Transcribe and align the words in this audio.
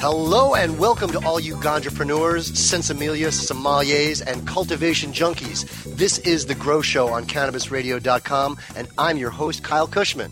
Hello 0.00 0.54
and 0.54 0.78
welcome 0.78 1.10
to 1.10 1.22
all 1.26 1.38
you 1.38 1.56
ganjapreneurs, 1.56 2.52
sensimilias, 2.52 3.34
sommeliers, 3.34 4.26
and 4.26 4.46
cultivation 4.46 5.12
junkies. 5.12 5.66
This 5.94 6.16
is 6.20 6.46
The 6.46 6.54
Grow 6.54 6.80
Show 6.80 7.08
on 7.08 7.26
CannabisRadio.com, 7.26 8.56
and 8.76 8.88
I'm 8.96 9.18
your 9.18 9.28
host, 9.28 9.62
Kyle 9.62 9.86
Kushman. 9.86 10.30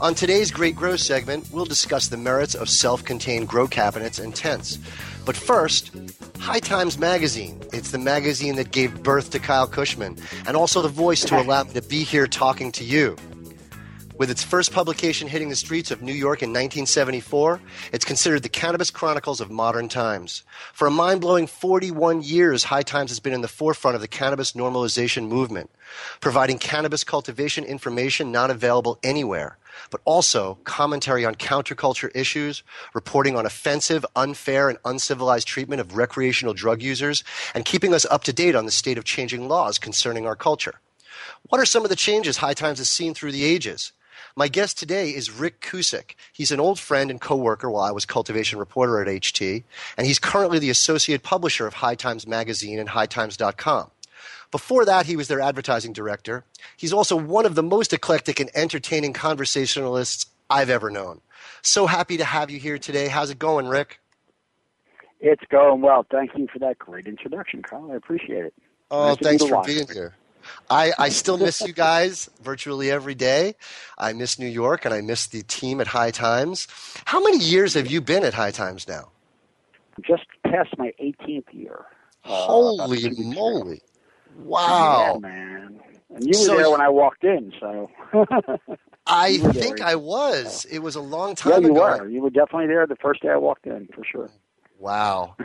On 0.00 0.14
today's 0.14 0.50
Great 0.50 0.74
Grow 0.74 0.96
segment, 0.96 1.46
we'll 1.52 1.66
discuss 1.66 2.08
the 2.08 2.16
merits 2.16 2.54
of 2.54 2.70
self 2.70 3.04
contained 3.04 3.46
grow 3.46 3.68
cabinets 3.68 4.18
and 4.18 4.34
tents. 4.34 4.78
But 5.26 5.36
first, 5.36 5.90
High 6.38 6.60
Times 6.60 6.96
Magazine. 6.96 7.60
It's 7.74 7.90
the 7.90 7.98
magazine 7.98 8.56
that 8.56 8.70
gave 8.70 9.02
birth 9.02 9.32
to 9.32 9.38
Kyle 9.38 9.68
Kushman, 9.68 10.18
and 10.46 10.56
also 10.56 10.80
the 10.80 10.88
voice 10.88 11.26
to 11.26 11.38
allow 11.38 11.64
me 11.64 11.74
to 11.74 11.82
be 11.82 12.04
here 12.04 12.26
talking 12.26 12.72
to 12.72 12.84
you. 12.84 13.16
With 14.20 14.30
its 14.30 14.44
first 14.44 14.70
publication 14.70 15.28
hitting 15.28 15.48
the 15.48 15.56
streets 15.56 15.90
of 15.90 16.02
New 16.02 16.12
York 16.12 16.42
in 16.42 16.50
1974, 16.50 17.58
it's 17.90 18.04
considered 18.04 18.42
the 18.42 18.50
Cannabis 18.50 18.90
Chronicles 18.90 19.40
of 19.40 19.50
modern 19.50 19.88
times. 19.88 20.42
For 20.74 20.86
a 20.86 20.90
mind 20.90 21.22
blowing 21.22 21.46
41 21.46 22.20
years, 22.20 22.64
High 22.64 22.82
Times 22.82 23.10
has 23.10 23.18
been 23.18 23.32
in 23.32 23.40
the 23.40 23.48
forefront 23.48 23.94
of 23.94 24.02
the 24.02 24.08
cannabis 24.08 24.52
normalization 24.52 25.26
movement, 25.26 25.70
providing 26.20 26.58
cannabis 26.58 27.02
cultivation 27.02 27.64
information 27.64 28.30
not 28.30 28.50
available 28.50 28.98
anywhere, 29.02 29.56
but 29.88 30.02
also 30.04 30.58
commentary 30.64 31.24
on 31.24 31.34
counterculture 31.34 32.10
issues, 32.14 32.62
reporting 32.92 33.36
on 33.36 33.46
offensive, 33.46 34.04
unfair, 34.14 34.68
and 34.68 34.76
uncivilized 34.84 35.48
treatment 35.48 35.80
of 35.80 35.96
recreational 35.96 36.52
drug 36.52 36.82
users, 36.82 37.24
and 37.54 37.64
keeping 37.64 37.94
us 37.94 38.04
up 38.10 38.24
to 38.24 38.34
date 38.34 38.54
on 38.54 38.66
the 38.66 38.70
state 38.70 38.98
of 38.98 39.04
changing 39.04 39.48
laws 39.48 39.78
concerning 39.78 40.26
our 40.26 40.36
culture. 40.36 40.74
What 41.48 41.58
are 41.58 41.64
some 41.64 41.84
of 41.84 41.88
the 41.88 41.96
changes 41.96 42.36
High 42.36 42.52
Times 42.52 42.76
has 42.80 42.90
seen 42.90 43.14
through 43.14 43.32
the 43.32 43.44
ages? 43.44 43.92
My 44.36 44.48
guest 44.48 44.78
today 44.78 45.10
is 45.10 45.30
Rick 45.30 45.60
Cusick. 45.60 46.14
He's 46.32 46.52
an 46.52 46.60
old 46.60 46.78
friend 46.78 47.10
and 47.10 47.20
coworker 47.20 47.70
while 47.70 47.82
I 47.82 47.90
was 47.90 48.04
cultivation 48.04 48.58
reporter 48.58 49.00
at 49.00 49.08
HT, 49.08 49.64
and 49.96 50.06
he's 50.06 50.18
currently 50.18 50.58
the 50.58 50.70
associate 50.70 51.22
publisher 51.22 51.66
of 51.66 51.74
High 51.74 51.96
Times 51.96 52.26
Magazine 52.26 52.78
and 52.78 52.90
HighTimes.com. 52.90 53.90
Before 54.50 54.84
that, 54.84 55.06
he 55.06 55.16
was 55.16 55.28
their 55.28 55.40
advertising 55.40 55.92
director. 55.92 56.44
He's 56.76 56.92
also 56.92 57.16
one 57.16 57.46
of 57.46 57.54
the 57.54 57.62
most 57.62 57.92
eclectic 57.92 58.40
and 58.40 58.50
entertaining 58.54 59.12
conversationalists 59.12 60.26
I've 60.48 60.70
ever 60.70 60.90
known. 60.90 61.20
So 61.62 61.86
happy 61.86 62.16
to 62.16 62.24
have 62.24 62.50
you 62.50 62.58
here 62.58 62.78
today. 62.78 63.08
How's 63.08 63.30
it 63.30 63.38
going, 63.38 63.68
Rick? 63.68 64.00
It's 65.20 65.42
going 65.50 65.82
well. 65.82 66.06
Thank 66.10 66.30
you 66.36 66.48
for 66.52 66.58
that 66.60 66.78
great 66.78 67.06
introduction, 67.06 67.62
Carl. 67.62 67.92
I 67.92 67.96
appreciate 67.96 68.44
it. 68.44 68.54
Oh, 68.90 69.08
Nice 69.08 69.18
thanks 69.18 69.44
for 69.44 69.62
being 69.64 69.86
here. 69.86 70.14
I, 70.68 70.92
I 70.98 71.08
still 71.08 71.36
miss 71.38 71.60
you 71.60 71.72
guys 71.72 72.30
virtually 72.42 72.90
every 72.90 73.14
day. 73.14 73.54
I 73.98 74.12
miss 74.12 74.38
New 74.38 74.46
York 74.46 74.84
and 74.84 74.94
I 74.94 75.00
miss 75.00 75.26
the 75.26 75.42
team 75.42 75.80
at 75.80 75.88
High 75.88 76.10
Times. 76.10 76.68
How 77.04 77.22
many 77.22 77.38
years 77.38 77.74
have 77.74 77.86
you 77.90 78.00
been 78.00 78.24
at 78.24 78.34
High 78.34 78.50
Times 78.52 78.86
now? 78.88 79.10
Just 80.06 80.24
past 80.44 80.70
my 80.78 80.92
18th 81.02 81.52
year. 81.52 81.84
Uh, 82.24 82.28
Holy 82.28 83.04
ago. 83.04 83.22
moly. 83.22 83.82
Yeah, 84.36 84.44
Wow. 84.44 85.18
man. 85.20 85.80
And 86.14 86.24
you 86.24 86.30
were 86.38 86.44
So- 86.46 86.56
there 86.56 86.70
when 86.70 86.80
I 86.80 86.88
walked 86.88 87.24
in, 87.24 87.52
so. 87.60 87.90
I 89.06 89.38
think 89.38 89.78
there. 89.78 89.86
I 89.88 89.94
was. 89.96 90.64
It 90.70 90.80
was 90.80 90.94
a 90.94 91.00
long 91.00 91.30
yeah, 91.30 91.34
time 91.34 91.62
you 91.64 91.70
ago. 91.72 91.80
were. 91.98 92.08
You 92.08 92.20
were 92.22 92.30
definitely 92.30 92.68
there 92.68 92.86
the 92.86 92.96
first 92.96 93.22
day 93.22 93.28
I 93.30 93.36
walked 93.36 93.66
in, 93.66 93.88
for 93.94 94.04
sure. 94.04 94.30
Wow. 94.80 95.36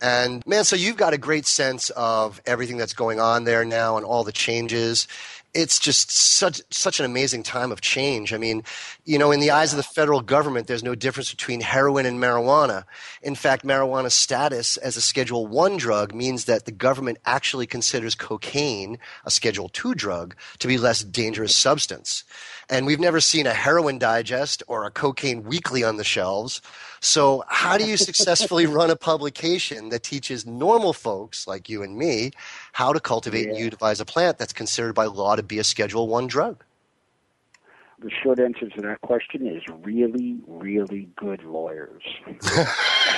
and 0.00 0.46
man, 0.46 0.64
so 0.64 0.76
you've 0.76 0.96
got 0.96 1.12
a 1.12 1.18
great 1.18 1.44
sense 1.46 1.90
of 1.90 2.40
everything 2.46 2.76
that's 2.76 2.94
going 2.94 3.18
on 3.18 3.42
there 3.42 3.64
now 3.64 3.96
and 3.96 4.06
all 4.06 4.22
the 4.22 4.30
changes. 4.30 5.08
It's 5.54 5.80
just 5.80 6.12
such 6.12 6.60
such 6.70 7.00
an 7.00 7.06
amazing 7.06 7.42
time 7.42 7.72
of 7.72 7.80
change. 7.80 8.32
I 8.32 8.36
mean, 8.38 8.62
you 9.04 9.18
know, 9.18 9.32
in 9.32 9.40
the 9.40 9.50
eyes 9.50 9.72
of 9.72 9.78
the 9.78 9.82
federal 9.82 10.20
government, 10.20 10.68
there's 10.68 10.84
no 10.84 10.94
difference 10.94 11.30
between 11.30 11.62
heroin 11.62 12.06
and 12.06 12.20
marijuana. 12.20 12.84
In 13.22 13.34
fact, 13.34 13.64
marijuana's 13.64 14.14
status 14.14 14.76
as 14.76 14.96
a 14.96 15.00
Schedule 15.00 15.46
One 15.46 15.78
drug 15.78 16.14
means 16.14 16.44
that 16.44 16.66
the 16.66 16.72
government 16.72 17.18
actually 17.24 17.66
considers 17.66 18.14
cocaine, 18.14 18.98
a 19.24 19.30
Schedule 19.30 19.68
Two 19.70 19.94
drug, 19.94 20.36
to 20.60 20.68
be 20.68 20.78
less 20.78 21.02
dangerous 21.02 21.56
substance. 21.56 22.22
And 22.68 22.84
we've 22.84 23.00
never 23.00 23.20
seen 23.20 23.46
a 23.46 23.52
heroin 23.52 23.98
digest 23.98 24.62
or 24.66 24.84
a 24.84 24.90
cocaine 24.90 25.44
weekly 25.44 25.84
on 25.84 25.96
the 25.96 26.04
shelves. 26.04 26.60
So, 27.00 27.44
how 27.46 27.78
do 27.78 27.84
you 27.84 27.96
successfully 27.96 28.66
run 28.78 28.90
a 28.90 28.96
publication 28.96 29.90
that 29.90 30.02
teaches 30.02 30.46
normal 30.46 30.92
folks 30.92 31.46
like 31.46 31.68
you 31.68 31.82
and 31.82 31.96
me 31.96 32.32
how 32.72 32.92
to 32.92 32.98
cultivate 32.98 33.48
and 33.48 33.56
utilize 33.56 34.00
a 34.00 34.04
plant 34.04 34.38
that's 34.38 34.52
considered 34.52 34.94
by 34.94 35.04
law 35.04 35.36
to 35.36 35.42
be 35.42 35.58
a 35.58 35.64
Schedule 35.64 36.08
One 36.08 36.26
drug? 36.26 36.64
The 37.98 38.10
short 38.10 38.38
answer 38.38 38.68
to 38.68 38.82
that 38.82 39.00
question 39.00 39.46
is 39.46 39.62
really, 39.82 40.38
really 40.46 41.08
good 41.16 41.42
lawyers. 41.44 42.02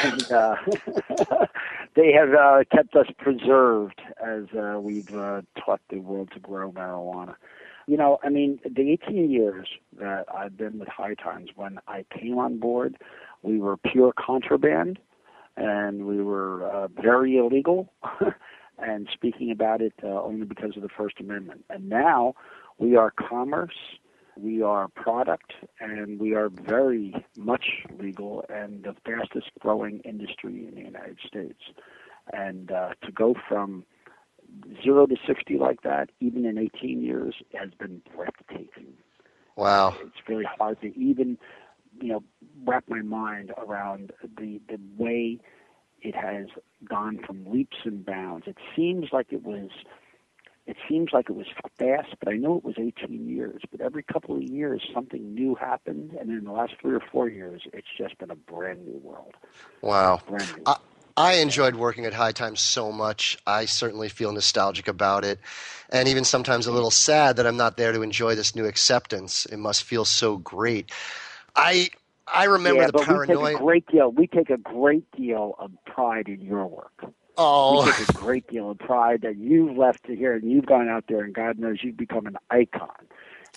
and 0.04 0.30
uh, 0.30 0.54
they 1.94 2.12
have 2.12 2.32
uh, 2.32 2.62
kept 2.70 2.94
us 2.94 3.08
preserved 3.18 4.00
as 4.24 4.44
uh, 4.56 4.78
we've 4.78 5.12
uh, 5.16 5.42
taught 5.58 5.80
the 5.88 5.98
world 5.98 6.30
to 6.34 6.38
grow 6.38 6.70
marijuana. 6.70 7.34
You 7.88 7.96
know, 7.96 8.18
I 8.22 8.28
mean, 8.28 8.60
the 8.64 8.92
18 8.92 9.30
years 9.30 9.66
that 9.98 10.26
I've 10.32 10.56
been 10.56 10.78
with 10.78 10.88
High 10.88 11.14
Times, 11.14 11.50
when 11.56 11.78
I 11.88 12.04
came 12.16 12.38
on 12.38 12.58
board, 12.58 12.96
we 13.42 13.58
were 13.58 13.76
pure 13.76 14.12
contraband 14.16 14.98
and 15.56 16.06
we 16.06 16.22
were 16.22 16.70
uh, 16.70 16.88
very 16.88 17.38
illegal 17.38 17.92
and 18.78 19.08
speaking 19.12 19.50
about 19.50 19.80
it 19.80 19.94
uh, 20.04 20.22
only 20.22 20.44
because 20.44 20.76
of 20.76 20.82
the 20.82 20.88
First 20.96 21.18
Amendment. 21.18 21.64
And 21.70 21.88
now 21.88 22.34
we 22.78 22.94
are 22.94 23.10
commerce 23.10 23.74
we 24.40 24.62
are 24.62 24.88
product 24.88 25.52
and 25.80 26.18
we 26.18 26.34
are 26.34 26.48
very 26.48 27.14
much 27.36 27.66
legal 27.98 28.44
and 28.48 28.84
the 28.84 28.94
fastest 29.04 29.50
growing 29.58 30.00
industry 30.00 30.66
in 30.66 30.74
the 30.74 30.82
United 30.82 31.18
States. 31.26 31.60
And 32.32 32.70
uh, 32.70 32.90
to 33.04 33.12
go 33.12 33.34
from 33.48 33.84
zero 34.82 35.06
to 35.06 35.16
60 35.26 35.58
like 35.58 35.82
that, 35.82 36.10
even 36.20 36.44
in 36.44 36.58
18 36.58 37.02
years, 37.02 37.34
has 37.54 37.70
been 37.78 38.02
breathtaking. 38.14 38.94
Wow. 39.56 39.96
It's 40.00 40.28
really 40.28 40.46
hard 40.58 40.80
to 40.82 40.96
even, 40.98 41.38
you 42.00 42.08
know, 42.08 42.22
wrap 42.64 42.84
my 42.88 43.02
mind 43.02 43.52
around 43.58 44.12
the, 44.22 44.60
the 44.68 44.78
way 44.96 45.38
it 46.00 46.14
has 46.14 46.46
gone 46.84 47.18
from 47.26 47.44
leaps 47.50 47.78
and 47.84 48.06
bounds. 48.06 48.46
It 48.46 48.56
seems 48.76 49.08
like 49.12 49.32
it 49.32 49.44
was 49.44 49.70
it 50.68 50.76
seems 50.86 51.14
like 51.14 51.30
it 51.30 51.34
was 51.34 51.46
fast, 51.78 52.14
but 52.20 52.28
I 52.28 52.36
know 52.36 52.58
it 52.58 52.64
was 52.64 52.74
18 52.78 53.26
years. 53.26 53.62
But 53.70 53.80
every 53.80 54.02
couple 54.02 54.36
of 54.36 54.42
years, 54.42 54.82
something 54.92 55.34
new 55.34 55.54
happened, 55.54 56.12
and 56.20 56.28
in 56.28 56.44
the 56.44 56.52
last 56.52 56.74
three 56.78 56.94
or 56.94 57.00
four 57.00 57.26
years, 57.26 57.62
it's 57.72 57.86
just 57.96 58.18
been 58.18 58.30
a 58.30 58.36
brand 58.36 58.84
new 58.86 59.00
world. 59.02 59.32
Wow. 59.80 60.20
Brand 60.28 60.56
new. 60.58 60.62
I, 60.66 60.76
I 61.18 61.34
enjoyed 61.34 61.74
working 61.74 62.06
at 62.06 62.14
High 62.14 62.30
Times 62.30 62.60
so 62.60 62.92
much. 62.92 63.36
I 63.44 63.64
certainly 63.64 64.08
feel 64.08 64.30
nostalgic 64.30 64.86
about 64.86 65.24
it. 65.24 65.40
And 65.90 66.06
even 66.06 66.22
sometimes 66.22 66.68
a 66.68 66.72
little 66.72 66.92
sad 66.92 67.36
that 67.36 67.46
I'm 67.46 67.56
not 67.56 67.76
there 67.76 67.90
to 67.90 68.02
enjoy 68.02 68.36
this 68.36 68.54
new 68.54 68.66
acceptance. 68.66 69.44
It 69.46 69.56
must 69.56 69.82
feel 69.82 70.04
so 70.04 70.36
great. 70.36 70.92
I 71.56 71.88
I 72.32 72.44
remember 72.44 72.82
yeah, 72.82 72.86
the 72.86 72.92
but 72.92 73.08
we 73.08 73.26
take 73.26 73.56
a 73.56 73.58
great 73.58 73.86
deal. 73.88 74.12
We 74.12 74.28
take 74.28 74.48
a 74.48 74.58
great 74.58 75.10
deal 75.10 75.56
of 75.58 75.72
pride 75.86 76.28
in 76.28 76.40
your 76.40 76.66
work. 76.66 77.04
oh, 77.36 77.84
We 77.84 77.90
take 77.90 78.10
a 78.10 78.12
great 78.12 78.46
deal 78.46 78.70
of 78.70 78.78
pride 78.78 79.22
that 79.22 79.38
you've 79.38 79.76
left 79.76 80.04
to 80.04 80.14
here 80.14 80.34
and 80.34 80.48
you've 80.48 80.66
gone 80.66 80.88
out 80.88 81.06
there, 81.08 81.24
and 81.24 81.34
God 81.34 81.58
knows 81.58 81.78
you've 81.82 81.96
become 81.96 82.26
an 82.26 82.36
icon. 82.48 82.94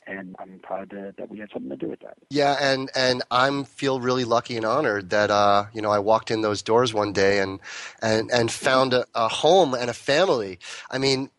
And 0.07 0.35
I'm 0.39 0.59
proud 0.63 0.89
to, 0.89 1.13
that 1.17 1.29
we 1.29 1.39
had 1.39 1.49
something 1.53 1.69
to 1.69 1.77
do 1.77 1.87
with 1.89 1.99
that. 1.99 2.17
Yeah, 2.29 2.57
and 2.59 2.89
and 2.95 3.21
I'm 3.29 3.65
feel 3.65 3.99
really 3.99 4.25
lucky 4.25 4.57
and 4.57 4.65
honored 4.65 5.11
that 5.11 5.29
uh, 5.29 5.65
you 5.73 5.81
know 5.81 5.91
I 5.91 5.99
walked 5.99 6.31
in 6.31 6.41
those 6.41 6.61
doors 6.61 6.93
one 6.93 7.13
day 7.13 7.39
and 7.39 7.59
and 8.01 8.31
and 8.31 8.51
found 8.51 8.93
a, 8.93 9.05
a 9.13 9.27
home 9.27 9.73
and 9.73 9.89
a 9.89 9.93
family. 9.93 10.59
I 10.89 10.97
mean, 10.97 11.29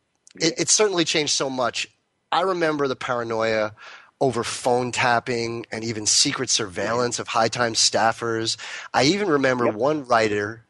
it, 0.41 0.55
it 0.59 0.69
certainly 0.69 1.05
changed 1.05 1.33
so 1.33 1.51
much. 1.51 1.89
I 2.31 2.43
remember 2.43 2.87
the 2.89 2.97
paranoia 2.97 3.75
over 4.21 4.45
phone 4.45 4.93
tapping 4.93 5.67
and 5.73 5.83
even 5.83 6.07
secret 6.07 6.49
surveillance 6.49 7.19
of 7.19 7.29
high 7.29 7.49
time 7.49 7.75
staffers. 7.75 8.57
I 8.95 9.05
even 9.05 9.29
remember 9.29 9.67
Yep. 9.67 9.75
one 9.75 10.05
writer 10.05 10.65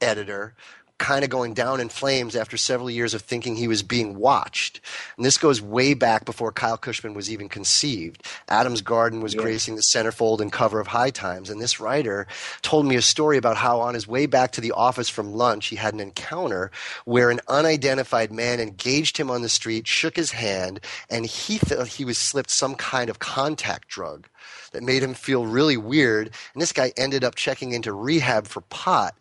editor 0.00 0.54
kind 0.98 1.24
of 1.24 1.30
going 1.30 1.54
down 1.54 1.80
in 1.80 1.88
flames 1.88 2.34
after 2.34 2.56
several 2.56 2.90
years 2.90 3.14
of 3.14 3.22
thinking 3.22 3.56
he 3.56 3.68
was 3.68 3.82
being 3.82 4.16
watched. 4.16 4.80
And 5.16 5.26
this 5.26 5.38
goes 5.38 5.60
way 5.60 5.94
back 5.94 6.24
before 6.24 6.52
Kyle 6.52 6.78
Kushman 6.78 7.14
was 7.14 7.30
even 7.30 7.48
conceived. 7.48 8.26
Adam's 8.48 8.80
Garden 8.80 9.20
was 9.20 9.34
gracing 9.34 9.76
the 9.76 9.82
centerfold 9.82 10.40
and 10.40 10.50
cover 10.52 10.80
of 10.80 10.86
High 10.86 11.10
Times, 11.10 11.50
and 11.50 11.60
this 11.60 11.80
writer 11.80 12.26
told 12.62 12.86
me 12.86 12.96
a 12.96 13.02
story 13.02 13.36
about 13.36 13.56
how 13.56 13.80
on 13.80 13.94
his 13.94 14.08
way 14.08 14.26
back 14.26 14.52
to 14.52 14.60
the 14.60 14.72
office 14.72 15.08
from 15.08 15.34
lunch, 15.34 15.66
he 15.66 15.76
had 15.76 15.94
an 15.94 16.00
encounter 16.00 16.70
where 17.04 17.30
an 17.30 17.40
unidentified 17.48 18.32
man 18.32 18.60
engaged 18.60 19.16
him 19.16 19.30
on 19.30 19.42
the 19.42 19.48
street, 19.48 19.86
shook 19.86 20.16
his 20.16 20.32
hand, 20.32 20.80
and 21.10 21.26
he 21.26 21.58
thought 21.58 21.86
he 21.86 22.04
was 22.04 22.18
slipped 22.18 22.50
some 22.50 22.74
kind 22.74 23.10
of 23.10 23.18
contact 23.18 23.88
drug 23.88 24.28
that 24.72 24.82
made 24.82 25.02
him 25.02 25.14
feel 25.14 25.46
really 25.46 25.76
weird. 25.76 26.30
And 26.52 26.62
this 26.62 26.72
guy 26.72 26.92
ended 26.96 27.24
up 27.24 27.34
checking 27.34 27.72
into 27.72 27.92
rehab 27.92 28.46
for 28.46 28.60
pot. 28.62 29.14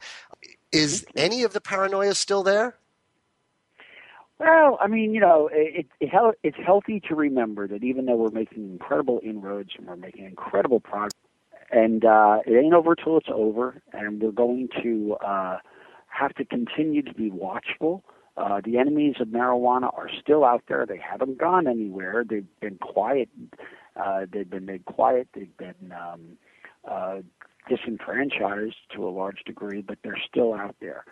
Is 0.76 1.06
any 1.16 1.44
of 1.44 1.54
the 1.54 1.62
paranoia 1.62 2.14
still 2.16 2.44
there? 2.44 2.76
Well, 4.40 4.78
I 4.82 4.88
mean, 4.88 5.14
you 5.14 5.22
know, 5.22 5.50
it, 5.52 5.86
it, 6.02 6.36
it's 6.44 6.58
healthy 6.66 7.00
to 7.08 7.16
remember 7.16 7.66
that 7.70 7.82
even 7.82 8.06
though 8.06 8.18
we're 8.18 8.32
making 8.32 8.72
incredible 8.72 9.22
inroads 9.24 9.70
and 9.78 9.88
we're 9.88 9.96
making 9.96 10.26
incredible 10.26 10.82
progress, 10.82 11.14
and 11.72 12.04
uh, 12.04 12.40
it 12.46 12.58
ain't 12.58 12.74
over 12.74 12.94
till 12.94 13.18
it's 13.18 13.30
over, 13.34 13.82
and 13.94 14.22
we're 14.22 14.32
going 14.32 14.68
to 14.84 15.16
uh, 15.26 15.60
have 16.08 16.34
to 16.36 16.44
continue 16.44 17.02
to 17.04 17.14
be 17.14 17.32
watchful. 17.32 18.04
Uh, 18.36 18.60
the 18.62 18.78
enemies 18.78 19.16
of 19.22 19.30
marijuana 19.30 19.98
are 19.98 20.10
still 20.22 20.44
out 20.44 20.64
there. 20.68 20.86
They 20.86 20.98
haven't 21.00 21.38
gone 21.38 21.68
anywhere. 21.68 22.26
They've 22.30 22.46
been 22.60 22.78
quiet. 22.80 23.30
Uh, 23.96 24.26
they've 24.30 24.50
been 24.50 24.66
made 24.66 24.84
quiet. 24.84 25.30
They've 25.34 25.56
been 25.56 25.94
um, 25.94 26.38
uh, 26.86 27.20
disenfranchised 27.70 28.76
to 28.96 29.08
a 29.08 29.10
large 29.10 29.44
degree, 29.46 29.82
but 29.82 29.98
they're 30.04 30.22
still 30.30 30.54
out 30.54 30.76
there. 30.80 31.06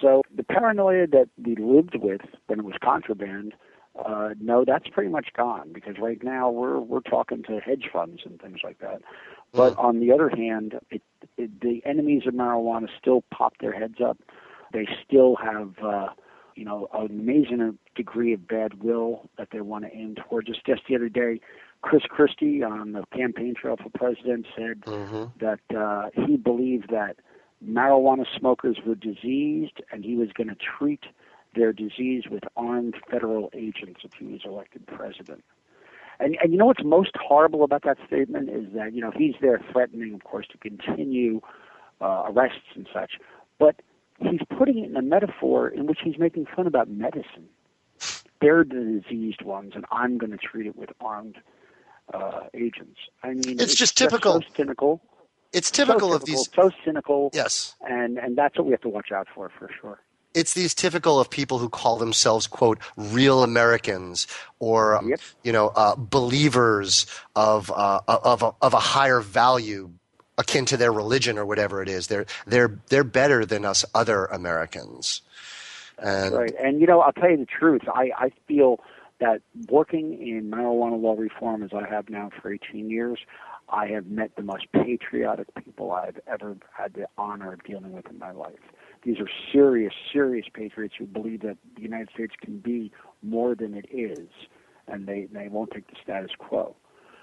So 0.00 0.22
the 0.34 0.42
paranoia 0.42 1.06
that 1.08 1.28
we 1.42 1.56
lived 1.56 1.96
with 1.96 2.22
when 2.46 2.60
it 2.60 2.64
was 2.64 2.74
contraband, 2.82 3.54
uh, 4.04 4.30
no, 4.40 4.64
that's 4.64 4.88
pretty 4.88 5.10
much 5.10 5.28
gone 5.36 5.72
because 5.72 5.96
right 5.98 6.22
now 6.22 6.50
we're 6.50 6.80
we're 6.80 7.00
talking 7.00 7.42
to 7.44 7.60
hedge 7.60 7.90
funds 7.92 8.22
and 8.24 8.40
things 8.40 8.60
like 8.64 8.78
that. 8.78 9.02
But 9.52 9.74
mm. 9.74 9.84
on 9.84 10.00
the 10.00 10.12
other 10.12 10.30
hand, 10.30 10.74
it, 10.90 11.02
it, 11.36 11.60
the 11.60 11.82
enemies 11.84 12.22
of 12.26 12.34
marijuana 12.34 12.88
still 12.98 13.22
pop 13.30 13.54
their 13.60 13.72
heads 13.72 13.96
up. 14.04 14.18
They 14.72 14.88
still 15.06 15.36
have, 15.36 15.74
uh, 15.84 16.08
you 16.56 16.64
know, 16.64 16.88
an 16.94 17.10
amazing 17.10 17.78
degree 17.94 18.32
of 18.32 18.48
bad 18.48 18.82
will 18.82 19.28
that 19.36 19.48
they 19.52 19.60
want 19.60 19.84
to 19.84 19.94
aim 19.94 20.14
towards 20.14 20.48
us. 20.48 20.56
Just 20.66 20.82
the 20.88 20.96
other 20.96 21.10
day, 21.10 21.40
Chris 21.82 22.02
Christie 22.08 22.62
on 22.62 22.92
the 22.92 23.04
campaign 23.14 23.54
trail 23.54 23.76
for 23.76 23.90
president 23.90 24.46
said 24.56 24.80
mm-hmm. 24.82 25.24
that 25.44 25.76
uh, 25.76 26.10
he 26.26 26.36
believed 26.36 26.90
that 26.90 27.16
marijuana 27.64 28.24
smokers 28.38 28.78
were 28.86 28.94
diseased 28.94 29.80
and 29.90 30.04
he 30.04 30.16
was 30.16 30.28
going 30.32 30.48
to 30.48 30.56
treat 30.56 31.04
their 31.54 31.72
disease 31.72 32.24
with 32.30 32.44
armed 32.56 32.94
federal 33.10 33.50
agents 33.52 34.00
if 34.04 34.14
he 34.14 34.24
was 34.24 34.40
elected 34.44 34.86
president. 34.86 35.44
And, 36.18 36.36
and 36.40 36.52
you 36.52 36.58
know 36.58 36.66
what's 36.66 36.84
most 36.84 37.12
horrible 37.20 37.64
about 37.64 37.82
that 37.82 37.98
statement 38.06 38.48
is 38.48 38.72
that 38.74 38.94
you 38.94 39.00
know 39.00 39.10
he's 39.14 39.34
there 39.40 39.60
threatening, 39.72 40.14
of 40.14 40.24
course, 40.24 40.46
to 40.52 40.58
continue 40.58 41.40
uh, 42.00 42.24
arrests 42.28 42.74
and 42.74 42.88
such, 42.92 43.12
but 43.58 43.82
he's 44.18 44.40
putting 44.56 44.78
it 44.78 44.90
in 44.90 44.96
a 44.96 45.02
metaphor 45.02 45.68
in 45.68 45.86
which 45.86 45.98
he's 46.04 46.18
making 46.18 46.46
fun 46.46 46.66
about 46.66 46.88
medicine. 46.88 47.48
They're 48.40 48.64
the 48.64 49.02
diseased 49.02 49.42
ones, 49.42 49.72
and 49.74 49.84
I'm 49.90 50.18
going 50.18 50.32
to 50.32 50.38
treat 50.38 50.66
it 50.66 50.76
with 50.76 50.90
armed 51.00 51.38
uh, 52.12 52.40
agents. 52.54 52.98
I 53.22 53.28
mean, 53.28 53.40
it's, 53.48 53.62
it's 53.62 53.74
just 53.74 53.96
typical. 53.96 54.40
So 54.40 54.48
cynical. 54.56 55.02
It's 55.52 55.70
typical, 55.70 56.10
so 56.10 56.14
of 56.16 56.24
these. 56.24 56.48
So 56.54 56.70
cynical. 56.84 57.30
Yes. 57.32 57.74
And 57.82 58.18
and 58.18 58.36
that's 58.36 58.56
what 58.56 58.66
we 58.66 58.72
have 58.72 58.80
to 58.82 58.88
watch 58.88 59.12
out 59.12 59.28
for, 59.34 59.50
for 59.58 59.70
sure. 59.80 60.00
It's 60.34 60.54
these 60.54 60.72
typical 60.72 61.20
of 61.20 61.28
people 61.28 61.58
who 61.58 61.68
call 61.68 61.98
themselves 61.98 62.46
quote 62.46 62.78
real 62.96 63.42
Americans 63.42 64.26
or 64.60 64.96
um, 64.96 65.10
yep. 65.10 65.20
you 65.42 65.52
know 65.52 65.68
uh, 65.76 65.94
believers 65.96 67.06
of 67.36 67.70
uh, 67.70 68.00
of 68.08 68.42
a, 68.42 68.52
of 68.62 68.72
a 68.72 68.80
higher 68.80 69.20
value 69.20 69.90
akin 70.38 70.64
to 70.66 70.76
their 70.78 70.92
religion 70.92 71.38
or 71.38 71.44
whatever 71.44 71.82
it 71.82 71.88
is. 71.88 72.06
They're 72.06 72.26
they're 72.46 72.80
they're 72.88 73.04
better 73.04 73.44
than 73.44 73.64
us 73.66 73.84
other 73.94 74.26
Americans. 74.26 75.20
And, 75.98 76.34
right. 76.34 76.54
And 76.58 76.80
you 76.80 76.86
know, 76.86 77.00
I'll 77.00 77.12
tell 77.12 77.30
you 77.30 77.36
the 77.36 77.46
truth. 77.46 77.82
I 77.88 78.10
I 78.16 78.30
feel 78.48 78.80
that 79.22 79.40
working 79.68 80.14
in 80.20 80.50
marijuana 80.50 81.00
law 81.00 81.14
reform 81.16 81.62
as 81.62 81.70
I 81.72 81.88
have 81.88 82.10
now 82.10 82.30
for 82.40 82.52
18 82.52 82.90
years, 82.90 83.20
I 83.68 83.86
have 83.86 84.06
met 84.06 84.32
the 84.36 84.42
most 84.42 84.66
patriotic 84.72 85.46
people 85.54 85.92
I've 85.92 86.18
ever 86.26 86.56
had 86.76 86.94
the 86.94 87.06
honor 87.16 87.52
of 87.52 87.62
dealing 87.62 87.92
with 87.92 88.10
in 88.10 88.18
my 88.18 88.32
life. 88.32 88.58
These 89.04 89.20
are 89.20 89.28
serious, 89.52 89.94
serious 90.12 90.46
patriots 90.52 90.94
who 90.98 91.06
believe 91.06 91.42
that 91.42 91.56
the 91.76 91.82
United 91.82 92.10
States 92.12 92.34
can 92.42 92.58
be 92.58 92.90
more 93.22 93.54
than 93.54 93.74
it 93.74 93.86
is, 93.92 94.28
and 94.88 95.06
they, 95.06 95.28
they 95.32 95.48
won't 95.48 95.70
take 95.70 95.86
the 95.86 95.96
status 96.02 96.32
quo. 96.36 96.74